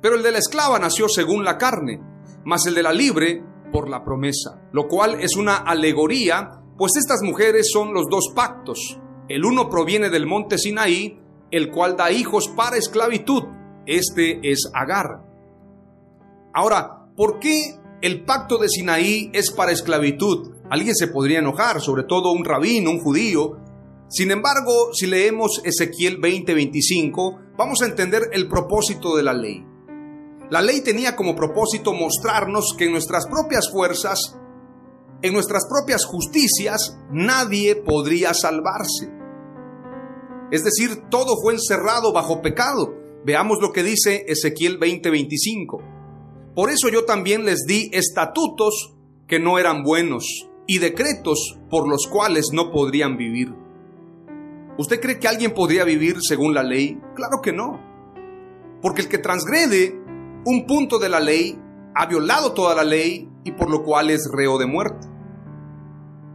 Pero 0.02 0.16
el 0.16 0.24
de 0.24 0.32
la 0.32 0.40
esclava 0.40 0.80
nació 0.80 1.08
según 1.08 1.44
la 1.44 1.58
carne, 1.58 2.02
mas 2.44 2.66
el 2.66 2.76
de 2.76 2.84
la 2.84 2.94
libre 2.94 3.44
por 3.72 3.90
la 3.90 4.04
promesa, 4.04 4.62
lo 4.72 4.88
cual 4.88 5.22
es 5.22 5.36
una 5.38 5.58
alegoría, 5.58 6.62
pues 6.78 6.94
estas 6.98 7.22
mujeres 7.24 7.70
son 7.72 7.94
los 7.94 8.08
dos 8.10 8.32
pactos. 8.36 9.00
El 9.28 9.46
uno 9.46 9.70
proviene 9.70 10.10
del 10.10 10.26
monte 10.26 10.58
Sinaí, 10.58 11.20
el 11.52 11.70
cual 11.70 11.96
da 11.96 12.12
hijos 12.12 12.48
para 12.50 12.78
esclavitud. 12.78 13.44
Este 13.86 14.40
es 14.44 14.70
Agar. 14.74 15.24
Ahora, 16.54 17.06
¿por 17.16 17.40
qué 17.40 17.76
el 18.02 18.26
pacto 18.26 18.58
de 18.58 18.68
Sinaí 18.68 19.30
es 19.34 19.52
para 19.52 19.72
esclavitud? 19.72 20.52
Alguien 20.70 20.96
se 20.96 21.08
podría 21.08 21.40
enojar, 21.40 21.82
sobre 21.82 22.04
todo 22.04 22.32
un 22.32 22.46
rabino, 22.46 22.90
un 22.90 23.00
judío, 23.00 23.58
sin 24.12 24.30
embargo, 24.30 24.90
si 24.92 25.08
leemos 25.08 25.62
Ezequiel 25.64 26.20
20:25, 26.20 27.51
vamos 27.62 27.84
a 27.84 27.86
entender 27.86 28.24
el 28.34 28.48
propósito 28.48 29.16
de 29.16 29.22
la 29.22 29.34
ley. 29.34 29.64
La 30.50 30.64
ley 30.64 30.82
tenía 30.82 31.16
como 31.16 31.36
propósito 31.36 31.94
mostrarnos 31.94 32.74
que 32.76 32.86
en 32.86 32.92
nuestras 32.92 33.28
propias 33.28 33.70
fuerzas, 33.72 34.36
en 35.22 35.32
nuestras 35.32 35.68
propias 35.70 36.06
justicias, 36.06 36.98
nadie 37.12 37.76
podría 37.76 38.34
salvarse. 38.34 39.12
Es 40.52 40.64
decir, 40.64 41.04
todo 41.12 41.36
fue 41.44 41.54
encerrado 41.54 42.12
bajo 42.12 42.42
pecado. 42.42 42.96
Veamos 43.24 43.60
lo 43.62 43.72
que 43.72 43.84
dice 43.84 44.26
Ezequiel 44.28 44.80
20:25. 44.80 45.84
Por 46.56 46.72
eso 46.72 46.90
yo 46.90 47.06
también 47.06 47.46
les 47.46 47.66
di 47.68 47.92
estatutos 47.94 48.96
que 49.28 49.40
no 49.40 49.60
eran 49.60 49.84
buenos 49.84 50.26
y 50.66 50.80
decretos 50.80 51.60
por 51.70 51.88
los 51.88 52.08
cuales 52.08 52.48
no 52.52 52.72
podrían 52.72 53.18
vivir. 53.18 53.54
¿Usted 54.82 55.00
cree 55.00 55.20
que 55.20 55.28
alguien 55.28 55.54
podría 55.54 55.84
vivir 55.84 56.16
según 56.28 56.56
la 56.56 56.64
ley? 56.64 57.00
Claro 57.14 57.40
que 57.44 57.54
no. 57.54 57.80
Porque 58.82 59.04
el 59.04 59.10
que 59.10 59.20
transgrede 59.20 59.96
un 60.44 60.66
punto 60.66 60.98
de 60.98 61.08
la 61.08 61.20
ley 61.20 61.56
ha 61.94 62.08
violado 62.08 62.54
toda 62.54 62.74
la 62.74 62.84
ley 62.84 63.30
y 63.44 63.52
por 63.52 63.70
lo 63.70 63.84
cual 63.84 64.10
es 64.10 64.28
reo 64.34 64.58
de 64.58 64.66
muerte. 64.66 65.08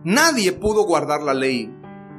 Nadie 0.04 0.52
pudo 0.52 0.84
guardar 0.84 1.24
la 1.24 1.34
ley. 1.34 1.68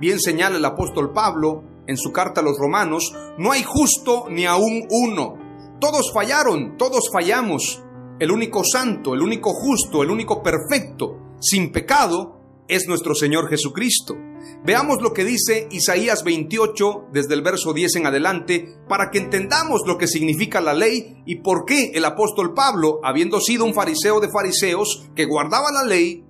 Bien 0.02 0.20
señala 0.20 0.58
el 0.58 0.66
apóstol 0.66 1.14
Pablo 1.14 1.64
en 1.88 1.96
su 1.96 2.12
carta 2.12 2.42
a 2.42 2.44
los 2.44 2.58
romanos, 2.58 3.14
no 3.38 3.54
hay 3.54 3.64
justo 3.64 4.26
ni 4.30 4.46
aún 4.46 4.86
uno. 4.90 5.36
Todos 5.80 6.12
fallaron, 6.14 6.76
todos 6.76 7.10
fallamos. 7.10 7.82
El 8.20 8.32
único 8.32 8.66
santo, 8.66 9.14
el 9.14 9.22
único 9.22 9.54
justo, 9.54 10.04
el 10.04 10.12
único 10.12 10.44
perfecto, 10.44 11.38
sin 11.40 11.72
pecado, 11.72 12.42
es 12.68 12.86
nuestro 12.86 13.16
Señor 13.16 13.48
Jesucristo. 13.48 14.27
Veamos 14.64 15.02
lo 15.02 15.14
que 15.14 15.24
dice 15.24 15.68
Isaías 15.72 16.24
28 16.24 17.10
desde 17.12 17.34
el 17.34 17.42
verso 17.42 17.74
10 17.74 17.96
en 17.98 18.06
adelante 18.08 18.76
para 18.90 19.10
que 19.12 19.20
entendamos 19.20 19.82
lo 19.86 19.98
que 19.98 20.08
significa 20.08 20.62
la 20.62 20.74
ley 20.74 21.22
y 21.26 21.38
por 21.38 21.66
qué 21.66 21.92
el 21.94 22.06
apóstol 22.06 22.54
Pablo, 22.54 23.00
habiendo 23.04 23.40
sido 23.40 23.66
un 23.66 23.74
fariseo 23.74 24.20
de 24.20 24.30
fariseos 24.30 25.10
que 25.16 25.26
guardaba 25.26 25.72
la 25.72 25.84
ley, 25.84 26.26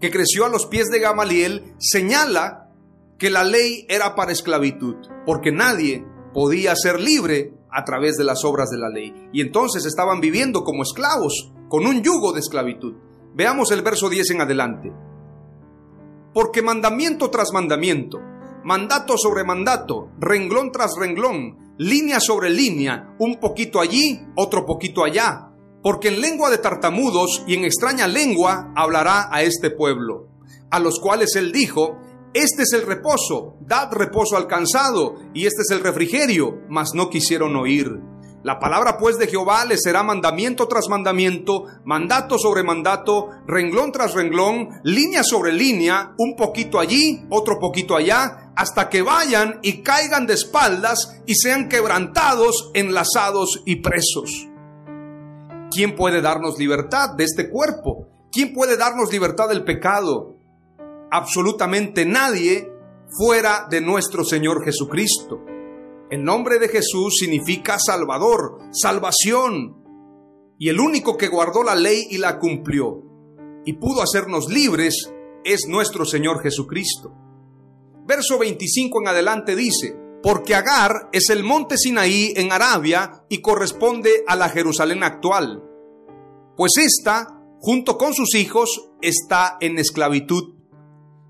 que 0.00 0.10
creció 0.10 0.44
a 0.44 0.48
los 0.48 0.66
pies 0.66 0.88
de 0.88 1.00
Gamaliel, 1.00 1.74
señala 1.78 2.70
que 3.18 3.30
la 3.30 3.44
ley 3.44 3.84
era 3.88 4.14
para 4.14 4.32
esclavitud, 4.32 4.96
porque 5.26 5.52
nadie 5.52 6.04
podía 6.32 6.74
ser 6.76 7.00
libre 7.00 7.52
a 7.70 7.84
través 7.84 8.16
de 8.16 8.24
las 8.24 8.44
obras 8.44 8.70
de 8.70 8.78
la 8.78 8.88
ley. 8.88 9.12
Y 9.32 9.40
entonces 9.40 9.84
estaban 9.86 10.20
viviendo 10.20 10.62
como 10.62 10.82
esclavos, 10.82 11.52
con 11.68 11.86
un 11.86 12.02
yugo 12.02 12.32
de 12.32 12.40
esclavitud. 12.40 12.94
Veamos 13.34 13.70
el 13.72 13.82
verso 13.82 14.08
10 14.08 14.30
en 14.30 14.40
adelante. 14.40 14.92
Porque 16.38 16.62
mandamiento 16.62 17.30
tras 17.30 17.52
mandamiento, 17.52 18.20
mandato 18.62 19.18
sobre 19.18 19.42
mandato, 19.42 20.10
renglón 20.20 20.70
tras 20.70 20.92
renglón, 20.96 21.74
línea 21.78 22.20
sobre 22.20 22.48
línea, 22.48 23.16
un 23.18 23.40
poquito 23.40 23.80
allí, 23.80 24.20
otro 24.36 24.64
poquito 24.64 25.02
allá, 25.02 25.50
porque 25.82 26.06
en 26.06 26.20
lengua 26.20 26.48
de 26.48 26.58
tartamudos 26.58 27.42
y 27.48 27.54
en 27.54 27.64
extraña 27.64 28.06
lengua 28.06 28.72
hablará 28.76 29.26
a 29.32 29.42
este 29.42 29.70
pueblo, 29.70 30.28
a 30.70 30.78
los 30.78 31.00
cuales 31.00 31.34
él 31.34 31.50
dijo, 31.50 31.98
este 32.34 32.62
es 32.62 32.72
el 32.72 32.82
reposo, 32.82 33.56
dad 33.62 33.92
reposo 33.92 34.36
al 34.36 34.46
cansado, 34.46 35.16
y 35.34 35.44
este 35.46 35.62
es 35.62 35.72
el 35.72 35.80
refrigerio, 35.80 36.60
mas 36.68 36.90
no 36.94 37.10
quisieron 37.10 37.56
oír. 37.56 37.98
La 38.44 38.60
palabra 38.60 38.98
pues 38.98 39.18
de 39.18 39.26
Jehová 39.26 39.64
le 39.64 39.76
será 39.76 40.04
mandamiento 40.04 40.68
tras 40.68 40.88
mandamiento, 40.88 41.64
mandato 41.84 42.38
sobre 42.38 42.62
mandato, 42.62 43.30
renglón 43.46 43.90
tras 43.90 44.14
renglón, 44.14 44.68
línea 44.84 45.24
sobre 45.24 45.52
línea, 45.52 46.14
un 46.18 46.36
poquito 46.36 46.78
allí, 46.78 47.26
otro 47.30 47.58
poquito 47.58 47.96
allá, 47.96 48.52
hasta 48.54 48.88
que 48.88 49.02
vayan 49.02 49.58
y 49.62 49.82
caigan 49.82 50.26
de 50.26 50.34
espaldas 50.34 51.20
y 51.26 51.34
sean 51.34 51.68
quebrantados, 51.68 52.70
enlazados 52.74 53.62
y 53.66 53.76
presos. 53.76 54.46
¿Quién 55.72 55.96
puede 55.96 56.20
darnos 56.20 56.58
libertad 56.58 57.10
de 57.16 57.24
este 57.24 57.50
cuerpo? 57.50 58.08
¿Quién 58.30 58.52
puede 58.52 58.76
darnos 58.76 59.12
libertad 59.12 59.48
del 59.48 59.64
pecado? 59.64 60.36
Absolutamente 61.10 62.06
nadie 62.06 62.72
fuera 63.18 63.66
de 63.68 63.80
nuestro 63.80 64.24
Señor 64.24 64.64
Jesucristo. 64.64 65.57
El 66.10 66.24
nombre 66.24 66.58
de 66.58 66.68
Jesús 66.68 67.16
significa 67.18 67.78
Salvador, 67.78 68.60
salvación. 68.72 69.76
Y 70.58 70.70
el 70.70 70.80
único 70.80 71.16
que 71.16 71.28
guardó 71.28 71.62
la 71.62 71.74
ley 71.74 72.06
y 72.10 72.18
la 72.18 72.38
cumplió 72.38 73.02
y 73.64 73.74
pudo 73.74 74.00
hacernos 74.02 74.48
libres 74.48 75.12
es 75.44 75.66
nuestro 75.68 76.06
Señor 76.06 76.42
Jesucristo. 76.42 77.12
Verso 78.06 78.38
25 78.38 79.02
en 79.02 79.08
adelante 79.08 79.54
dice, 79.54 79.94
porque 80.22 80.54
Agar 80.54 81.10
es 81.12 81.28
el 81.28 81.44
monte 81.44 81.76
Sinaí 81.76 82.32
en 82.36 82.52
Arabia 82.52 83.24
y 83.28 83.42
corresponde 83.42 84.24
a 84.26 84.34
la 84.34 84.48
Jerusalén 84.48 85.02
actual, 85.02 85.62
pues 86.56 86.72
ésta, 86.78 87.38
junto 87.60 87.98
con 87.98 88.14
sus 88.14 88.34
hijos, 88.34 88.90
está 89.02 89.58
en 89.60 89.78
esclavitud. 89.78 90.54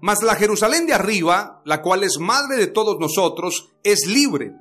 Mas 0.01 0.23
la 0.23 0.37
Jerusalén 0.37 0.87
de 0.87 0.95
arriba, 0.95 1.61
la 1.65 1.83
cual 1.83 2.05
es 2.05 2.19
madre 2.21 2.57
de 2.57 2.69
todos 2.69 3.01
nosotros, 3.01 3.75
es 3.83 4.07
libre. 4.07 4.53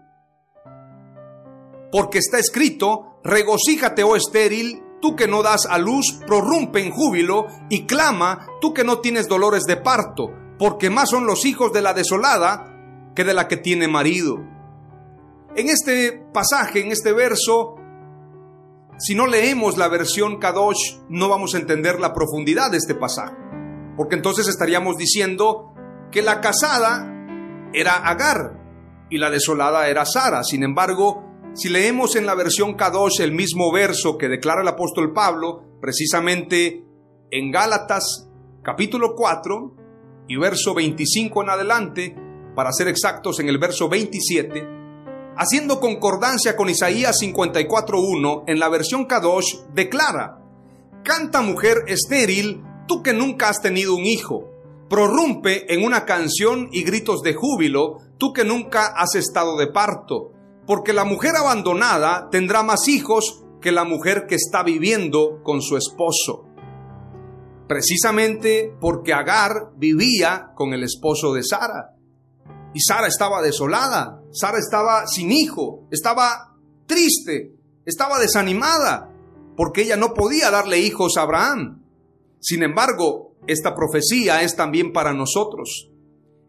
Porque 1.92 2.20
está 2.20 2.40
escrito, 2.40 3.20
regocíjate, 3.24 4.04
oh 4.04 4.16
estéril, 4.16 4.84
tú 5.02 5.16
que 5.16 5.28
no 5.28 5.44
das 5.44 5.66
a 5.70 5.78
luz, 5.78 6.20
prorrumpe 6.26 6.82
en 6.82 6.92
júbilo 6.92 7.48
y 7.70 7.86
clama, 7.86 8.48
tú 8.62 8.74
que 8.74 8.84
no 8.84 9.00
tienes 9.00 9.28
dolores 9.28 9.64
de 9.64 9.78
parto, 9.78 10.32
porque 10.60 10.90
más 10.90 11.10
son 11.10 11.26
los 11.26 11.46
hijos 11.46 11.72
de 11.72 11.82
la 11.82 11.94
desolada 11.94 13.12
que 13.16 13.24
de 13.24 13.34
la 13.34 13.48
que 13.48 13.58
tiene 13.58 13.88
marido. 13.88 14.38
En 15.56 15.70
este 15.70 16.24
pasaje, 16.34 16.82
en 16.82 16.92
este 16.92 17.14
verso, 17.14 17.76
si 19.00 19.16
no 19.16 19.28
leemos 19.28 19.78
la 19.78 19.88
versión 19.88 20.38
Kadosh, 20.38 21.00
no 21.10 21.30
vamos 21.30 21.56
a 21.56 21.58
entender 21.58 22.00
la 22.00 22.14
profundidad 22.14 22.72
de 22.72 22.78
este 22.78 22.96
pasaje 22.96 23.48
porque 23.98 24.16
entonces 24.16 24.48
estaríamos 24.48 24.96
diciendo 24.96 25.74
que 26.12 26.22
la 26.22 26.40
casada 26.40 27.12
era 27.74 27.96
Agar 27.96 28.54
y 29.10 29.18
la 29.18 29.32
desolada 29.32 29.90
era 29.90 30.06
Sara. 30.06 30.44
Sin 30.44 30.64
embargo, 30.64 31.27
si 31.58 31.70
leemos 31.70 32.16
en 32.16 32.28
la 32.28 32.36
versión 32.36 32.76
Kadosh 32.76 33.20
el 33.20 33.32
mismo 33.32 33.72
verso 33.72 34.16
que 34.16 34.30
declara 34.30 34.62
el 34.62 34.68
apóstol 34.68 35.12
Pablo, 35.12 35.64
precisamente 35.82 36.86
en 37.32 37.52
Gálatas 37.52 38.30
capítulo 38.62 39.16
4 39.16 39.76
y 40.28 40.38
verso 40.38 40.76
25 40.76 41.42
en 41.42 41.50
adelante, 41.50 42.16
para 42.56 42.72
ser 42.72 42.88
exactos 42.88 43.40
en 43.40 43.50
el 43.50 43.58
verso 43.58 43.90
27, 43.90 44.68
haciendo 45.36 45.80
concordancia 45.80 46.56
con 46.56 46.70
Isaías 46.70 47.18
54.1, 47.24 48.44
en 48.46 48.60
la 48.60 48.70
versión 48.70 49.06
Kadosh 49.06 49.56
declara, 49.74 50.44
Canta 51.04 51.42
mujer 51.42 51.86
estéril 51.88 52.62
tú 52.88 53.02
que 53.02 53.14
nunca 53.14 53.50
has 53.50 53.62
tenido 53.64 53.96
un 53.96 54.06
hijo, 54.06 54.48
prorrumpe 54.92 55.74
en 55.74 55.84
una 55.84 56.06
canción 56.06 56.70
y 56.72 56.84
gritos 56.84 57.24
de 57.24 57.34
júbilo, 57.34 57.98
tú 58.20 58.32
que 58.32 58.44
nunca 58.44 58.94
has 58.96 59.16
estado 59.16 59.58
de 59.58 59.68
parto, 59.68 60.34
porque 60.68 60.92
la 60.92 61.06
mujer 61.06 61.36
abandonada 61.38 62.30
tendrá 62.30 62.62
más 62.62 62.90
hijos 62.90 63.46
que 63.62 63.72
la 63.72 63.86
mujer 63.86 64.28
que 64.28 64.36
está 64.36 64.64
viviendo 64.64 65.42
con 65.42 65.62
su 65.62 65.78
esposo. 65.78 66.46
Precisamente 67.68 68.76
porque 68.80 69.14
Agar 69.14 69.72
vivía 69.78 70.52
con 70.56 70.74
el 70.74 70.84
esposo 70.84 71.34
de 71.34 71.44
Sara. 71.44 71.96
Y 72.74 72.82
Sara 72.82 73.08
estaba 73.08 73.42
desolada, 73.42 74.22
Sara 74.32 74.60
estaba 74.60 75.08
sin 75.08 75.32
hijo, 75.32 75.88
estaba 75.90 76.56
triste, 76.86 77.56
estaba 77.86 78.20
desanimada, 78.20 79.14
porque 79.56 79.82
ella 79.82 79.96
no 79.96 80.14
podía 80.14 80.52
darle 80.52 80.80
hijos 80.80 81.18
a 81.18 81.22
Abraham. 81.22 81.82
Sin 82.40 82.62
embargo, 82.62 83.36
esta 83.48 83.74
profecía 83.74 84.42
es 84.44 84.56
también 84.56 84.92
para 84.92 85.14
nosotros. 85.14 85.90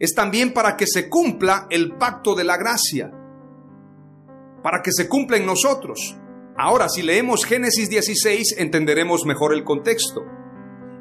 Es 0.00 0.14
también 0.14 0.52
para 0.52 0.76
que 0.76 0.86
se 0.86 1.08
cumpla 1.08 1.66
el 1.70 1.96
pacto 1.96 2.34
de 2.34 2.44
la 2.44 2.56
gracia. 2.56 3.12
Para 4.62 4.82
que 4.82 4.92
se 4.92 5.08
cumpla 5.08 5.36
en 5.36 5.46
nosotros. 5.46 6.16
Ahora, 6.56 6.88
si 6.88 7.02
leemos 7.02 7.44
Génesis 7.44 7.88
16, 7.88 8.56
entenderemos 8.58 9.24
mejor 9.24 9.54
el 9.54 9.64
contexto. 9.64 10.22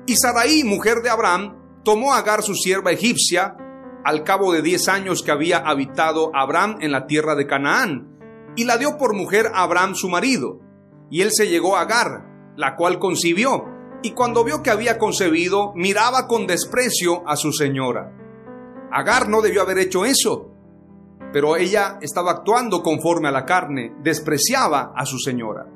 Y 0.05 0.15
Sarai, 0.15 0.63
mujer 0.63 1.01
de 1.01 1.09
Abraham, 1.09 1.81
tomó 1.83 2.13
a 2.13 2.19
Agar 2.19 2.43
su 2.43 2.53
sierva 2.53 2.91
egipcia 2.91 3.55
al 4.03 4.23
cabo 4.23 4.53
de 4.53 4.61
diez 4.61 4.87
años 4.87 5.21
que 5.21 5.31
había 5.31 5.57
habitado 5.57 6.31
Abraham 6.33 6.77
en 6.79 6.91
la 6.91 7.07
tierra 7.07 7.35
de 7.35 7.45
Canaán, 7.45 8.53
y 8.55 8.63
la 8.63 8.77
dio 8.77 8.97
por 8.97 9.13
mujer 9.13 9.47
a 9.53 9.63
Abraham 9.63 9.95
su 9.95 10.07
marido. 10.07 10.61
Y 11.09 11.21
él 11.21 11.31
se 11.31 11.47
llegó 11.47 11.75
a 11.75 11.81
Agar, 11.81 12.53
la 12.55 12.75
cual 12.75 12.99
concibió, 12.99 13.65
y 14.03 14.11
cuando 14.11 14.43
vio 14.43 14.63
que 14.63 14.69
había 14.69 14.97
concebido, 14.97 15.73
miraba 15.75 16.27
con 16.27 16.47
desprecio 16.47 17.27
a 17.27 17.35
su 17.35 17.51
señora. 17.51 18.13
Agar 18.91 19.27
no 19.27 19.41
debió 19.41 19.61
haber 19.61 19.79
hecho 19.79 20.05
eso, 20.05 20.56
pero 21.37 21.55
ella 21.55 21.99
estaba 22.01 22.31
actuando 22.31 22.81
conforme 22.81 23.27
a 23.27 23.31
la 23.31 23.45
carne, 23.45 23.93
despreciaba 24.01 24.91
a 24.95 25.05
su 25.05 25.19
señora. 25.19 25.67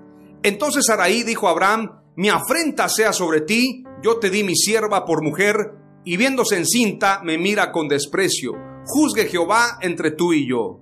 Entonces 0.41 0.89
Araí 0.89 1.21
dijo 1.21 1.47
a 1.47 1.51
Abraham, 1.51 2.01
mi 2.15 2.29
afrenta 2.29 2.89
sea 2.89 3.13
sobre 3.13 3.41
ti, 3.41 3.83
yo 4.01 4.17
te 4.17 4.31
di 4.31 4.43
mi 4.43 4.55
sierva 4.55 5.05
por 5.05 5.21
mujer, 5.21 5.75
y 6.03 6.17
viéndose 6.17 6.57
encinta 6.57 7.21
me 7.23 7.37
mira 7.37 7.71
con 7.71 7.87
desprecio. 7.87 8.53
Juzgue 8.87 9.27
Jehová 9.27 9.77
entre 9.81 10.09
tú 10.09 10.33
y 10.33 10.49
yo. 10.49 10.81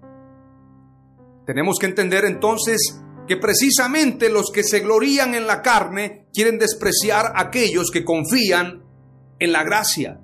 Tenemos 1.45 1.77
que 1.77 1.87
entender 1.87 2.23
entonces 2.23 3.01
que 3.27 3.35
precisamente 3.35 4.29
los 4.29 4.49
que 4.49 4.63
se 4.63 4.79
glorían 4.79 5.35
en 5.35 5.45
la 5.45 5.61
carne 5.61 6.29
quieren 6.33 6.57
despreciar 6.57 7.33
a 7.35 7.41
aquellos 7.41 7.91
que 7.91 8.05
confían 8.05 8.81
en 9.39 9.51
la 9.51 9.65
gracia. 9.65 10.21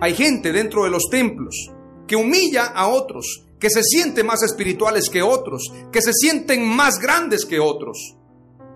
Hay 0.00 0.14
gente 0.16 0.50
dentro 0.50 0.82
de 0.82 0.90
los 0.90 1.04
templos 1.12 1.70
que 2.12 2.16
humilla 2.16 2.66
a 2.66 2.88
otros, 2.88 3.46
que 3.62 3.70
se 3.70 3.84
sienten 3.84 4.26
más 4.26 4.42
espirituales 4.42 5.08
que 5.08 5.22
otros, 5.22 5.72
que 5.92 6.02
se 6.02 6.12
sienten 6.12 6.66
más 6.66 6.98
grandes 6.98 7.46
que 7.46 7.60
otros. 7.60 8.16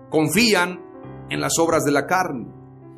Confían 0.09 0.79
en 1.29 1.41
las 1.41 1.59
obras 1.59 1.83
de 1.83 1.91
la 1.91 2.07
carne, 2.07 2.47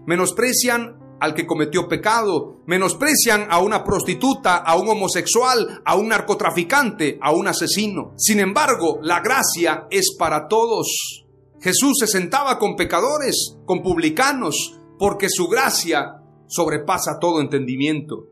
menosprecian 0.05 0.99
al 1.19 1.33
que 1.33 1.47
cometió 1.47 1.87
pecado, 1.87 2.61
menosprecian 2.67 3.47
a 3.49 3.57
una 3.57 3.83
prostituta, 3.83 4.57
a 4.57 4.77
un 4.77 4.87
homosexual, 4.87 5.81
a 5.83 5.95
un 5.95 6.09
narcotraficante, 6.09 7.17
a 7.23 7.31
un 7.31 7.47
asesino. 7.47 8.13
Sin 8.17 8.39
embargo, 8.39 8.99
la 9.01 9.21
gracia 9.21 9.87
es 9.89 10.15
para 10.15 10.47
todos. 10.47 11.25
Jesús 11.59 11.97
se 11.99 12.05
sentaba 12.05 12.59
con 12.59 12.75
pecadores, 12.75 13.57
con 13.65 13.81
publicanos, 13.81 14.79
porque 14.99 15.27
su 15.27 15.47
gracia 15.47 16.21
sobrepasa 16.45 17.17
todo 17.19 17.41
entendimiento. 17.41 18.27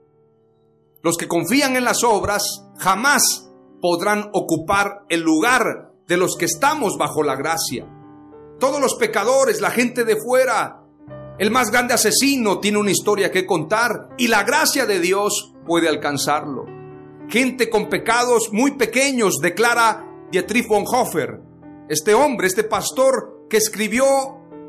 Los 1.01 1.17
que 1.17 1.27
confían 1.27 1.75
en 1.75 1.85
las 1.85 2.03
obras 2.03 2.43
jamás 2.77 3.46
podrán 3.81 4.29
ocupar 4.33 5.05
el 5.09 5.21
lugar 5.21 5.93
de 6.07 6.17
los 6.17 6.35
que 6.37 6.45
estamos 6.45 6.97
bajo 6.97 7.23
la 7.23 7.35
gracia. 7.35 7.87
Todos 8.59 8.79
los 8.79 8.95
pecadores, 8.95 9.61
la 9.61 9.71
gente 9.71 10.03
de 10.03 10.15
fuera, 10.15 10.83
el 11.37 11.51
más 11.51 11.69
grande 11.69 11.93
asesino 11.93 12.59
tiene 12.59 12.79
una 12.79 12.91
historia 12.91 13.31
que 13.31 13.45
contar 13.45 14.09
y 14.17 14.27
la 14.27 14.43
gracia 14.43 14.85
de 14.85 14.99
Dios 14.99 15.53
puede 15.65 15.87
alcanzarlo. 15.87 16.65
Gente 17.29 17.69
con 17.69 17.89
pecados 17.89 18.49
muy 18.51 18.71
pequeños, 18.71 19.35
declara 19.41 20.07
Dietrich 20.31 20.67
Bonhoeffer, 20.67 21.41
este 21.89 22.13
hombre, 22.13 22.47
este 22.47 22.63
pastor 22.63 23.45
que 23.49 23.57
escribió 23.57 24.05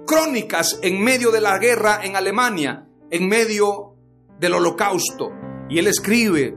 crónicas 0.06 0.78
en 0.82 1.02
medio 1.02 1.30
de 1.30 1.40
la 1.40 1.58
guerra 1.58 2.00
en 2.02 2.16
Alemania, 2.16 2.86
en 3.10 3.28
medio 3.28 3.94
del 4.38 4.54
holocausto. 4.54 5.30
Y 5.70 5.78
él 5.78 5.86
escribe, 5.86 6.54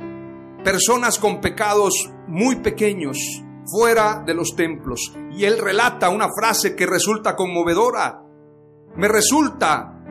personas 0.64 1.20
con 1.20 1.40
pecados 1.42 2.12
muy 2.32 2.56
pequeños, 2.58 3.17
fuera 3.65 4.24
de 4.26 4.34
los 4.34 4.56
templos. 4.56 5.13
Y 5.32 5.44
él 5.44 5.58
relata 5.60 6.10
una 6.10 6.30
frase 6.34 6.76
que 6.76 6.86
resulta 6.86 7.36
conmovedora. 7.36 8.24
Me 8.96 9.08
resulta 9.08 10.02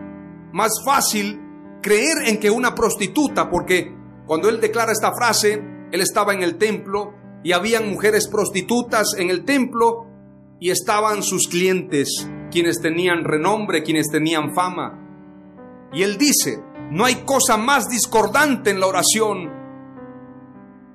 más 0.53 0.83
fácil 0.85 1.41
creer 1.83 2.29
en 2.29 2.39
que 2.39 2.51
una 2.51 2.75
prostituta, 2.75 3.49
porque 3.49 3.97
cuando 4.27 4.49
él 4.49 4.61
declara 4.61 4.93
esta 4.93 5.13
frase, 5.13 5.63
él 5.91 6.01
estaba 6.01 6.35
en 6.35 6.43
el 6.43 6.59
templo 6.59 7.15
y 7.43 7.53
habían 7.53 7.89
mujeres 7.89 8.29
prostitutas 8.29 9.15
en 9.17 9.31
el 9.31 9.45
templo 9.45 10.07
y 10.61 10.71
estaban 10.71 11.23
sus 11.23 11.49
clientes, 11.49 12.29
quienes 12.51 12.83
tenían 12.83 13.25
renombre, 13.25 13.83
quienes 13.83 14.11
tenían 14.11 14.55
fama. 14.55 15.89
Y 15.93 16.03
él 16.03 16.19
dice, 16.19 16.63
no 16.91 17.07
hay 17.07 17.25
cosa 17.25 17.57
más 17.57 17.89
discordante 17.89 18.71
en 18.71 18.79
la 18.79 18.89
oración 18.89 19.51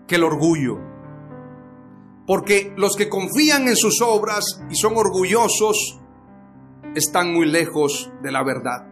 que 0.07 0.15
el 0.15 0.23
orgullo. 0.23 0.94
Porque 2.27 2.73
los 2.75 2.95
que 2.95 3.09
confían 3.09 3.67
en 3.67 3.75
sus 3.75 4.01
obras 4.01 4.59
y 4.69 4.75
son 4.75 4.97
orgullosos 4.97 5.99
están 6.95 7.33
muy 7.33 7.45
lejos 7.45 8.11
de 8.23 8.31
la 8.31 8.43
verdad. 8.43 8.87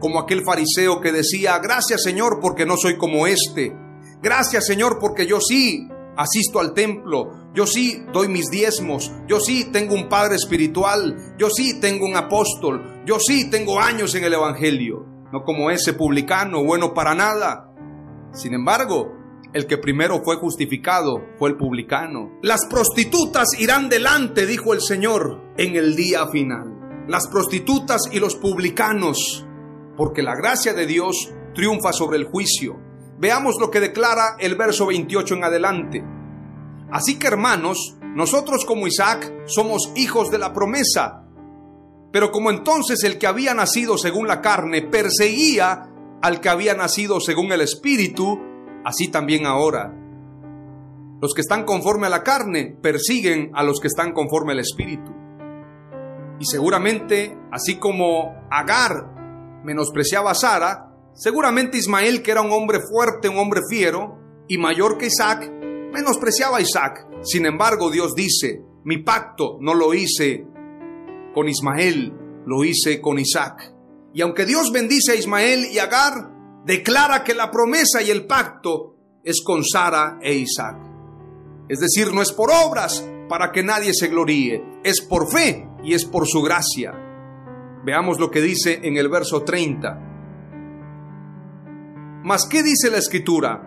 Como 0.00 0.20
aquel 0.20 0.42
fariseo 0.44 1.00
que 1.00 1.12
decía, 1.12 1.58
gracias 1.58 2.02
Señor 2.02 2.38
porque 2.40 2.64
no 2.64 2.76
soy 2.76 2.96
como 2.96 3.26
este. 3.26 3.76
Gracias 4.22 4.66
Señor 4.66 4.98
porque 5.00 5.26
yo 5.26 5.40
sí 5.40 5.88
asisto 6.18 6.58
al 6.58 6.74
templo, 6.74 7.52
yo 7.54 7.64
sí 7.64 8.04
doy 8.12 8.26
mis 8.26 8.50
diezmos, 8.50 9.12
yo 9.28 9.38
sí 9.38 9.70
tengo 9.70 9.94
un 9.94 10.08
padre 10.08 10.34
espiritual, 10.34 11.36
yo 11.38 11.48
sí 11.48 11.80
tengo 11.80 12.06
un 12.06 12.16
apóstol, 12.16 13.02
yo 13.06 13.18
sí 13.20 13.48
tengo 13.50 13.78
años 13.78 14.16
en 14.16 14.24
el 14.24 14.34
Evangelio, 14.34 15.06
no 15.32 15.44
como 15.44 15.70
ese 15.70 15.92
publicano 15.92 16.64
bueno 16.64 16.92
para 16.92 17.14
nada. 17.14 17.72
Sin 18.32 18.52
embargo, 18.52 19.12
el 19.52 19.66
que 19.66 19.78
primero 19.78 20.22
fue 20.22 20.36
justificado 20.36 21.24
fue 21.38 21.50
el 21.50 21.56
publicano. 21.56 22.38
Las 22.42 22.66
prostitutas 22.66 23.48
irán 23.58 23.88
delante, 23.88 24.46
dijo 24.46 24.74
el 24.74 24.80
Señor, 24.80 25.40
en 25.56 25.76
el 25.76 25.96
día 25.96 26.26
final. 26.28 27.06
Las 27.08 27.26
prostitutas 27.28 28.02
y 28.12 28.20
los 28.20 28.36
publicanos, 28.36 29.46
porque 29.96 30.22
la 30.22 30.34
gracia 30.34 30.74
de 30.74 30.86
Dios 30.86 31.32
triunfa 31.54 31.92
sobre 31.92 32.18
el 32.18 32.24
juicio. 32.24 32.78
Veamos 33.18 33.56
lo 33.58 33.70
que 33.70 33.80
declara 33.80 34.36
el 34.38 34.54
verso 34.54 34.86
28 34.86 35.34
en 35.34 35.44
adelante. 35.44 36.04
Así 36.92 37.18
que 37.18 37.26
hermanos, 37.26 37.96
nosotros 38.14 38.64
como 38.64 38.86
Isaac 38.86 39.32
somos 39.46 39.92
hijos 39.96 40.30
de 40.30 40.38
la 40.38 40.52
promesa. 40.52 41.24
Pero 42.12 42.30
como 42.30 42.50
entonces 42.50 43.02
el 43.04 43.18
que 43.18 43.26
había 43.26 43.54
nacido 43.54 43.98
según 43.98 44.28
la 44.28 44.40
carne 44.40 44.82
perseguía 44.82 45.90
al 46.22 46.40
que 46.40 46.48
había 46.48 46.74
nacido 46.74 47.20
según 47.20 47.52
el 47.52 47.60
Espíritu, 47.60 48.40
así 48.84 49.08
también 49.08 49.46
ahora. 49.46 49.94
Los 51.20 51.34
que 51.34 51.40
están 51.40 51.64
conforme 51.64 52.06
a 52.06 52.10
la 52.10 52.22
carne 52.22 52.76
persiguen 52.80 53.50
a 53.54 53.62
los 53.62 53.80
que 53.80 53.88
están 53.88 54.12
conforme 54.12 54.52
al 54.52 54.60
Espíritu. 54.60 55.12
Y 56.38 56.44
seguramente, 56.44 57.36
así 57.50 57.78
como 57.78 58.34
Agar 58.50 59.62
menospreciaba 59.64 60.30
a 60.30 60.34
Sara, 60.34 60.88
Seguramente 61.18 61.78
Ismael, 61.78 62.22
que 62.22 62.30
era 62.30 62.42
un 62.42 62.52
hombre 62.52 62.78
fuerte, 62.78 63.28
un 63.28 63.38
hombre 63.38 63.62
fiero 63.68 64.44
y 64.46 64.56
mayor 64.56 64.98
que 64.98 65.06
Isaac, 65.06 65.50
menospreciaba 65.92 66.58
a 66.58 66.60
Isaac. 66.60 67.08
Sin 67.22 67.44
embargo, 67.44 67.90
Dios 67.90 68.14
dice, 68.14 68.62
mi 68.84 68.98
pacto 68.98 69.58
no 69.60 69.74
lo 69.74 69.94
hice 69.94 70.46
con 71.34 71.48
Ismael, 71.48 72.14
lo 72.46 72.62
hice 72.62 73.00
con 73.00 73.18
Isaac. 73.18 73.74
Y 74.14 74.20
aunque 74.20 74.46
Dios 74.46 74.70
bendice 74.70 75.10
a 75.10 75.14
Ismael 75.16 75.66
y 75.72 75.80
Agar, 75.80 76.30
declara 76.68 77.24
que 77.24 77.32
la 77.32 77.50
promesa 77.50 78.02
y 78.02 78.10
el 78.10 78.26
pacto 78.26 78.94
es 79.24 79.42
con 79.42 79.64
Sara 79.64 80.18
e 80.20 80.34
Isaac. 80.34 80.76
Es 81.66 81.78
decir, 81.78 82.12
no 82.12 82.20
es 82.20 82.30
por 82.30 82.50
obras 82.50 83.02
para 83.26 83.52
que 83.52 83.62
nadie 83.62 83.94
se 83.94 84.08
gloríe, 84.08 84.62
es 84.84 85.00
por 85.00 85.30
fe 85.32 85.66
y 85.82 85.94
es 85.94 86.04
por 86.04 86.26
su 86.26 86.42
gracia. 86.42 86.92
Veamos 87.86 88.20
lo 88.20 88.30
que 88.30 88.42
dice 88.42 88.80
en 88.82 88.98
el 88.98 89.08
verso 89.08 89.44
30. 89.44 89.98
Mas, 92.22 92.46
¿qué 92.46 92.62
dice 92.62 92.90
la 92.90 92.98
escritura? 92.98 93.62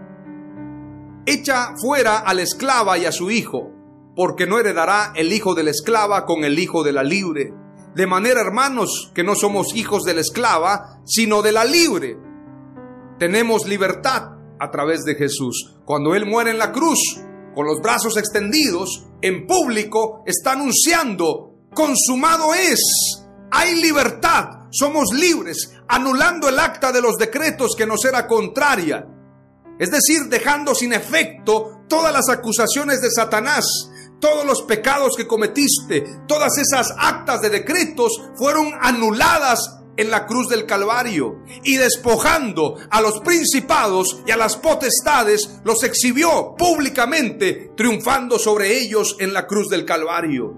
Echa 1.25 1.73
fuera 1.81 2.19
a 2.19 2.35
la 2.35 2.43
esclava 2.43 2.99
y 2.99 3.05
a 3.05 3.11
su 3.11 3.31
hijo, 3.31 3.71
porque 4.15 4.45
no 4.45 4.59
heredará 4.59 5.11
el 5.15 5.33
hijo 5.33 5.55
de 5.55 5.63
la 5.63 5.71
esclava 5.71 6.27
con 6.27 6.43
el 6.43 6.59
hijo 6.59 6.83
de 6.83 6.91
la 6.91 7.01
libre. 7.01 7.51
De 7.95 8.05
manera, 8.05 8.41
hermanos, 8.41 9.11
que 9.15 9.23
no 9.23 9.33
somos 9.33 9.75
hijos 9.75 10.03
de 10.03 10.13
la 10.13 10.21
esclava, 10.21 11.01
sino 11.03 11.41
de 11.41 11.51
la 11.51 11.65
libre. 11.65 12.30
Tenemos 13.21 13.67
libertad 13.67 14.31
a 14.59 14.71
través 14.71 15.03
de 15.03 15.13
Jesús. 15.13 15.75
Cuando 15.85 16.15
Él 16.15 16.25
muere 16.25 16.49
en 16.49 16.57
la 16.57 16.71
cruz, 16.71 16.97
con 17.53 17.67
los 17.67 17.79
brazos 17.79 18.17
extendidos, 18.17 19.05
en 19.21 19.45
público, 19.45 20.23
está 20.25 20.53
anunciando, 20.53 21.53
consumado 21.71 22.55
es, 22.55 22.79
hay 23.51 23.79
libertad 23.79 24.61
somos 24.71 25.13
libres, 25.13 25.71
anulando 25.87 26.49
el 26.49 26.57
acta 26.57 26.91
de 26.91 26.99
los 26.99 27.17
decretos 27.17 27.75
que 27.77 27.85
nos 27.85 28.03
era 28.05 28.25
contraria. 28.25 29.05
Es 29.77 29.91
decir, 29.91 30.23
dejando 30.27 30.73
sin 30.73 30.91
efecto 30.91 31.83
todas 31.87 32.11
las 32.11 32.27
acusaciones 32.27 33.03
de 33.03 33.11
Satanás, 33.11 33.65
todos 34.19 34.47
los 34.47 34.63
pecados 34.63 35.13
que 35.15 35.27
cometiste, 35.27 36.05
todas 36.27 36.57
esas 36.57 36.91
actas 36.97 37.41
de 37.41 37.51
decretos 37.51 38.13
fueron 38.35 38.73
anuladas 38.81 39.80
en 39.97 40.09
la 40.09 40.25
cruz 40.25 40.49
del 40.49 40.65
Calvario 40.65 41.43
y 41.63 41.77
despojando 41.77 42.77
a 42.89 43.01
los 43.01 43.19
principados 43.21 44.21
y 44.25 44.31
a 44.31 44.37
las 44.37 44.57
potestades, 44.57 45.59
los 45.63 45.83
exhibió 45.83 46.55
públicamente, 46.57 47.71
triunfando 47.75 48.39
sobre 48.39 48.77
ellos 48.77 49.15
en 49.19 49.33
la 49.33 49.47
cruz 49.47 49.69
del 49.69 49.85
Calvario. 49.85 50.55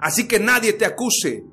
Así 0.00 0.28
que 0.28 0.38
nadie 0.38 0.72
te 0.74 0.84
acuse, 0.84 1.44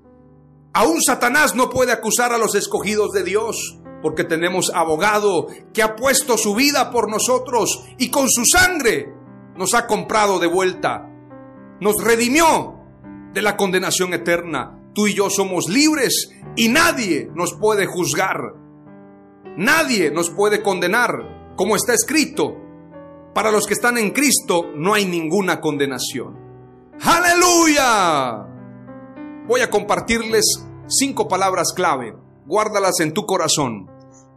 Aún 0.75 1.03
Satanás 1.05 1.53
no 1.53 1.69
puede 1.69 1.91
acusar 1.91 2.33
a 2.33 2.39
los 2.39 2.55
escogidos 2.55 3.11
de 3.11 3.23
Dios, 3.23 3.77
porque 4.01 4.23
tenemos 4.23 4.71
abogado 4.73 5.47
que 5.71 5.83
ha 5.83 5.95
puesto 5.95 6.35
su 6.35 6.55
vida 6.55 6.89
por 6.89 7.11
nosotros 7.11 7.85
y 7.99 8.09
con 8.09 8.27
su 8.27 8.43
sangre 8.43 9.13
nos 9.55 9.75
ha 9.75 9.85
comprado 9.85 10.39
de 10.39 10.47
vuelta. 10.47 11.07
Nos 11.79 12.03
redimió 12.03 12.79
de 13.33 13.43
la 13.43 13.55
condenación 13.55 14.15
eterna. 14.15 14.79
Tú 14.93 15.07
y 15.07 15.13
yo 15.13 15.29
somos 15.29 15.69
libres 15.69 16.29
y 16.55 16.69
nadie 16.69 17.29
nos 17.33 17.53
puede 17.53 17.85
juzgar. 17.85 18.55
Nadie 19.57 20.11
nos 20.11 20.29
puede 20.29 20.61
condenar, 20.61 21.53
como 21.55 21.75
está 21.75 21.93
escrito. 21.93 22.57
Para 23.33 23.51
los 23.51 23.65
que 23.65 23.73
están 23.73 23.97
en 23.97 24.11
Cristo 24.11 24.71
no 24.75 24.93
hay 24.93 25.05
ninguna 25.05 25.59
condenación. 25.59 26.37
Aleluya 27.01 28.53
voy 29.47 29.61
a 29.61 29.69
compartirles 29.69 30.65
cinco 30.87 31.27
palabras 31.27 31.73
clave. 31.73 32.15
Guárdalas 32.45 32.99
en 32.99 33.13
tu 33.13 33.25
corazón. 33.25 33.89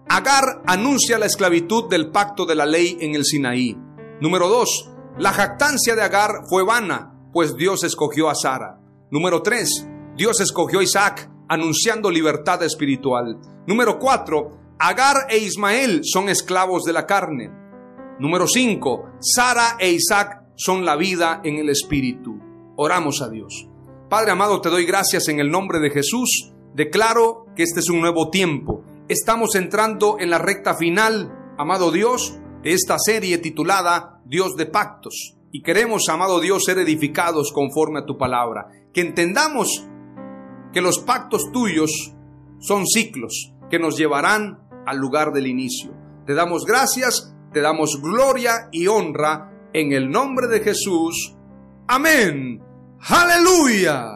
Agar 0.09 0.63
anuncia 0.67 1.19
la 1.19 1.27
esclavitud 1.27 1.89
del 1.89 2.11
pacto 2.11 2.47
de 2.47 2.55
la 2.55 2.67
ley 2.67 2.97
en 3.01 3.15
el 3.15 3.25
Sinaí. 3.25 3.77
Número 4.21 4.49
dos, 4.49 4.91
la 5.19 5.33
jactancia 5.33 5.97
de 5.97 6.03
Agar 6.03 6.43
fue 6.49 6.65
vana, 6.65 7.15
pues 7.33 7.57
Dios 7.57 7.83
escogió 7.83 8.31
a 8.31 8.35
Sara. 8.35 8.81
Número 9.11 9.43
tres, 9.43 9.87
Dios 10.17 10.41
escogió 10.41 10.79
a 10.79 10.83
Isaac, 10.83 11.31
anunciando 11.47 12.11
libertad 12.11 12.63
espiritual. 12.63 13.39
Número 13.67 13.99
cuatro, 13.99 14.59
Agar 14.79 15.27
e 15.29 15.37
Ismael 15.37 16.01
son 16.05 16.31
esclavos 16.31 16.85
de 16.85 16.95
la 16.95 17.05
carne. 17.05 17.51
Número 18.19 18.47
cinco, 18.47 19.11
Sara 19.21 19.77
e 19.79 19.91
Isaac 19.91 20.43
son 20.57 20.87
la 20.87 20.97
vida 20.97 21.43
en 21.45 21.57
el 21.57 21.69
espíritu. 21.69 22.39
Oramos 22.77 23.21
a 23.21 23.29
Dios. 23.29 23.69
Padre 24.09 24.31
amado, 24.31 24.63
te 24.63 24.71
doy 24.71 24.87
gracias 24.87 25.29
en 25.29 25.39
el 25.39 25.51
nombre 25.51 25.81
de 25.81 25.91
Jesús. 25.91 26.51
Declaro 26.75 27.45
que 27.55 27.63
este 27.63 27.81
es 27.81 27.91
un 27.91 28.01
nuevo 28.01 28.31
tiempo. 28.31 28.85
Estamos 29.09 29.55
entrando 29.55 30.17
en 30.19 30.31
la 30.31 30.39
recta 30.39 30.77
final, 30.77 31.55
amado 31.59 31.91
Dios, 31.91 32.39
de 32.63 32.73
esta 32.73 32.97
serie 32.99 33.37
titulada 33.37 34.23
Dios 34.25 34.57
de 34.57 34.65
pactos. 34.65 35.37
Y 35.53 35.63
queremos, 35.63 36.09
amado 36.09 36.41
Dios, 36.41 36.65
ser 36.65 36.79
edificados 36.79 37.53
conforme 37.53 38.01
a 38.01 38.07
tu 38.07 38.17
palabra. 38.17 38.69
Que 38.95 39.03
entendamos 39.03 39.87
que 40.77 40.83
los 40.83 40.99
pactos 40.99 41.51
tuyos 41.53 41.91
son 42.59 42.87
ciclos 42.87 43.55
que 43.71 43.79
nos 43.79 43.97
llevarán 43.97 44.59
al 44.87 44.99
lugar 44.99 45.33
del 45.33 45.47
inicio. 45.47 45.95
Te 46.27 46.35
damos 46.35 46.67
gracias, 46.67 47.35
te 47.55 47.63
damos 47.63 47.99
gloria 48.03 48.69
y 48.73 48.87
honra 48.87 49.71
en 49.73 49.95
el 49.95 50.11
nombre 50.11 50.49
de 50.49 50.61
Jesús. 50.61 51.35
Amén 51.89 52.61
Aleluya. 53.01 54.16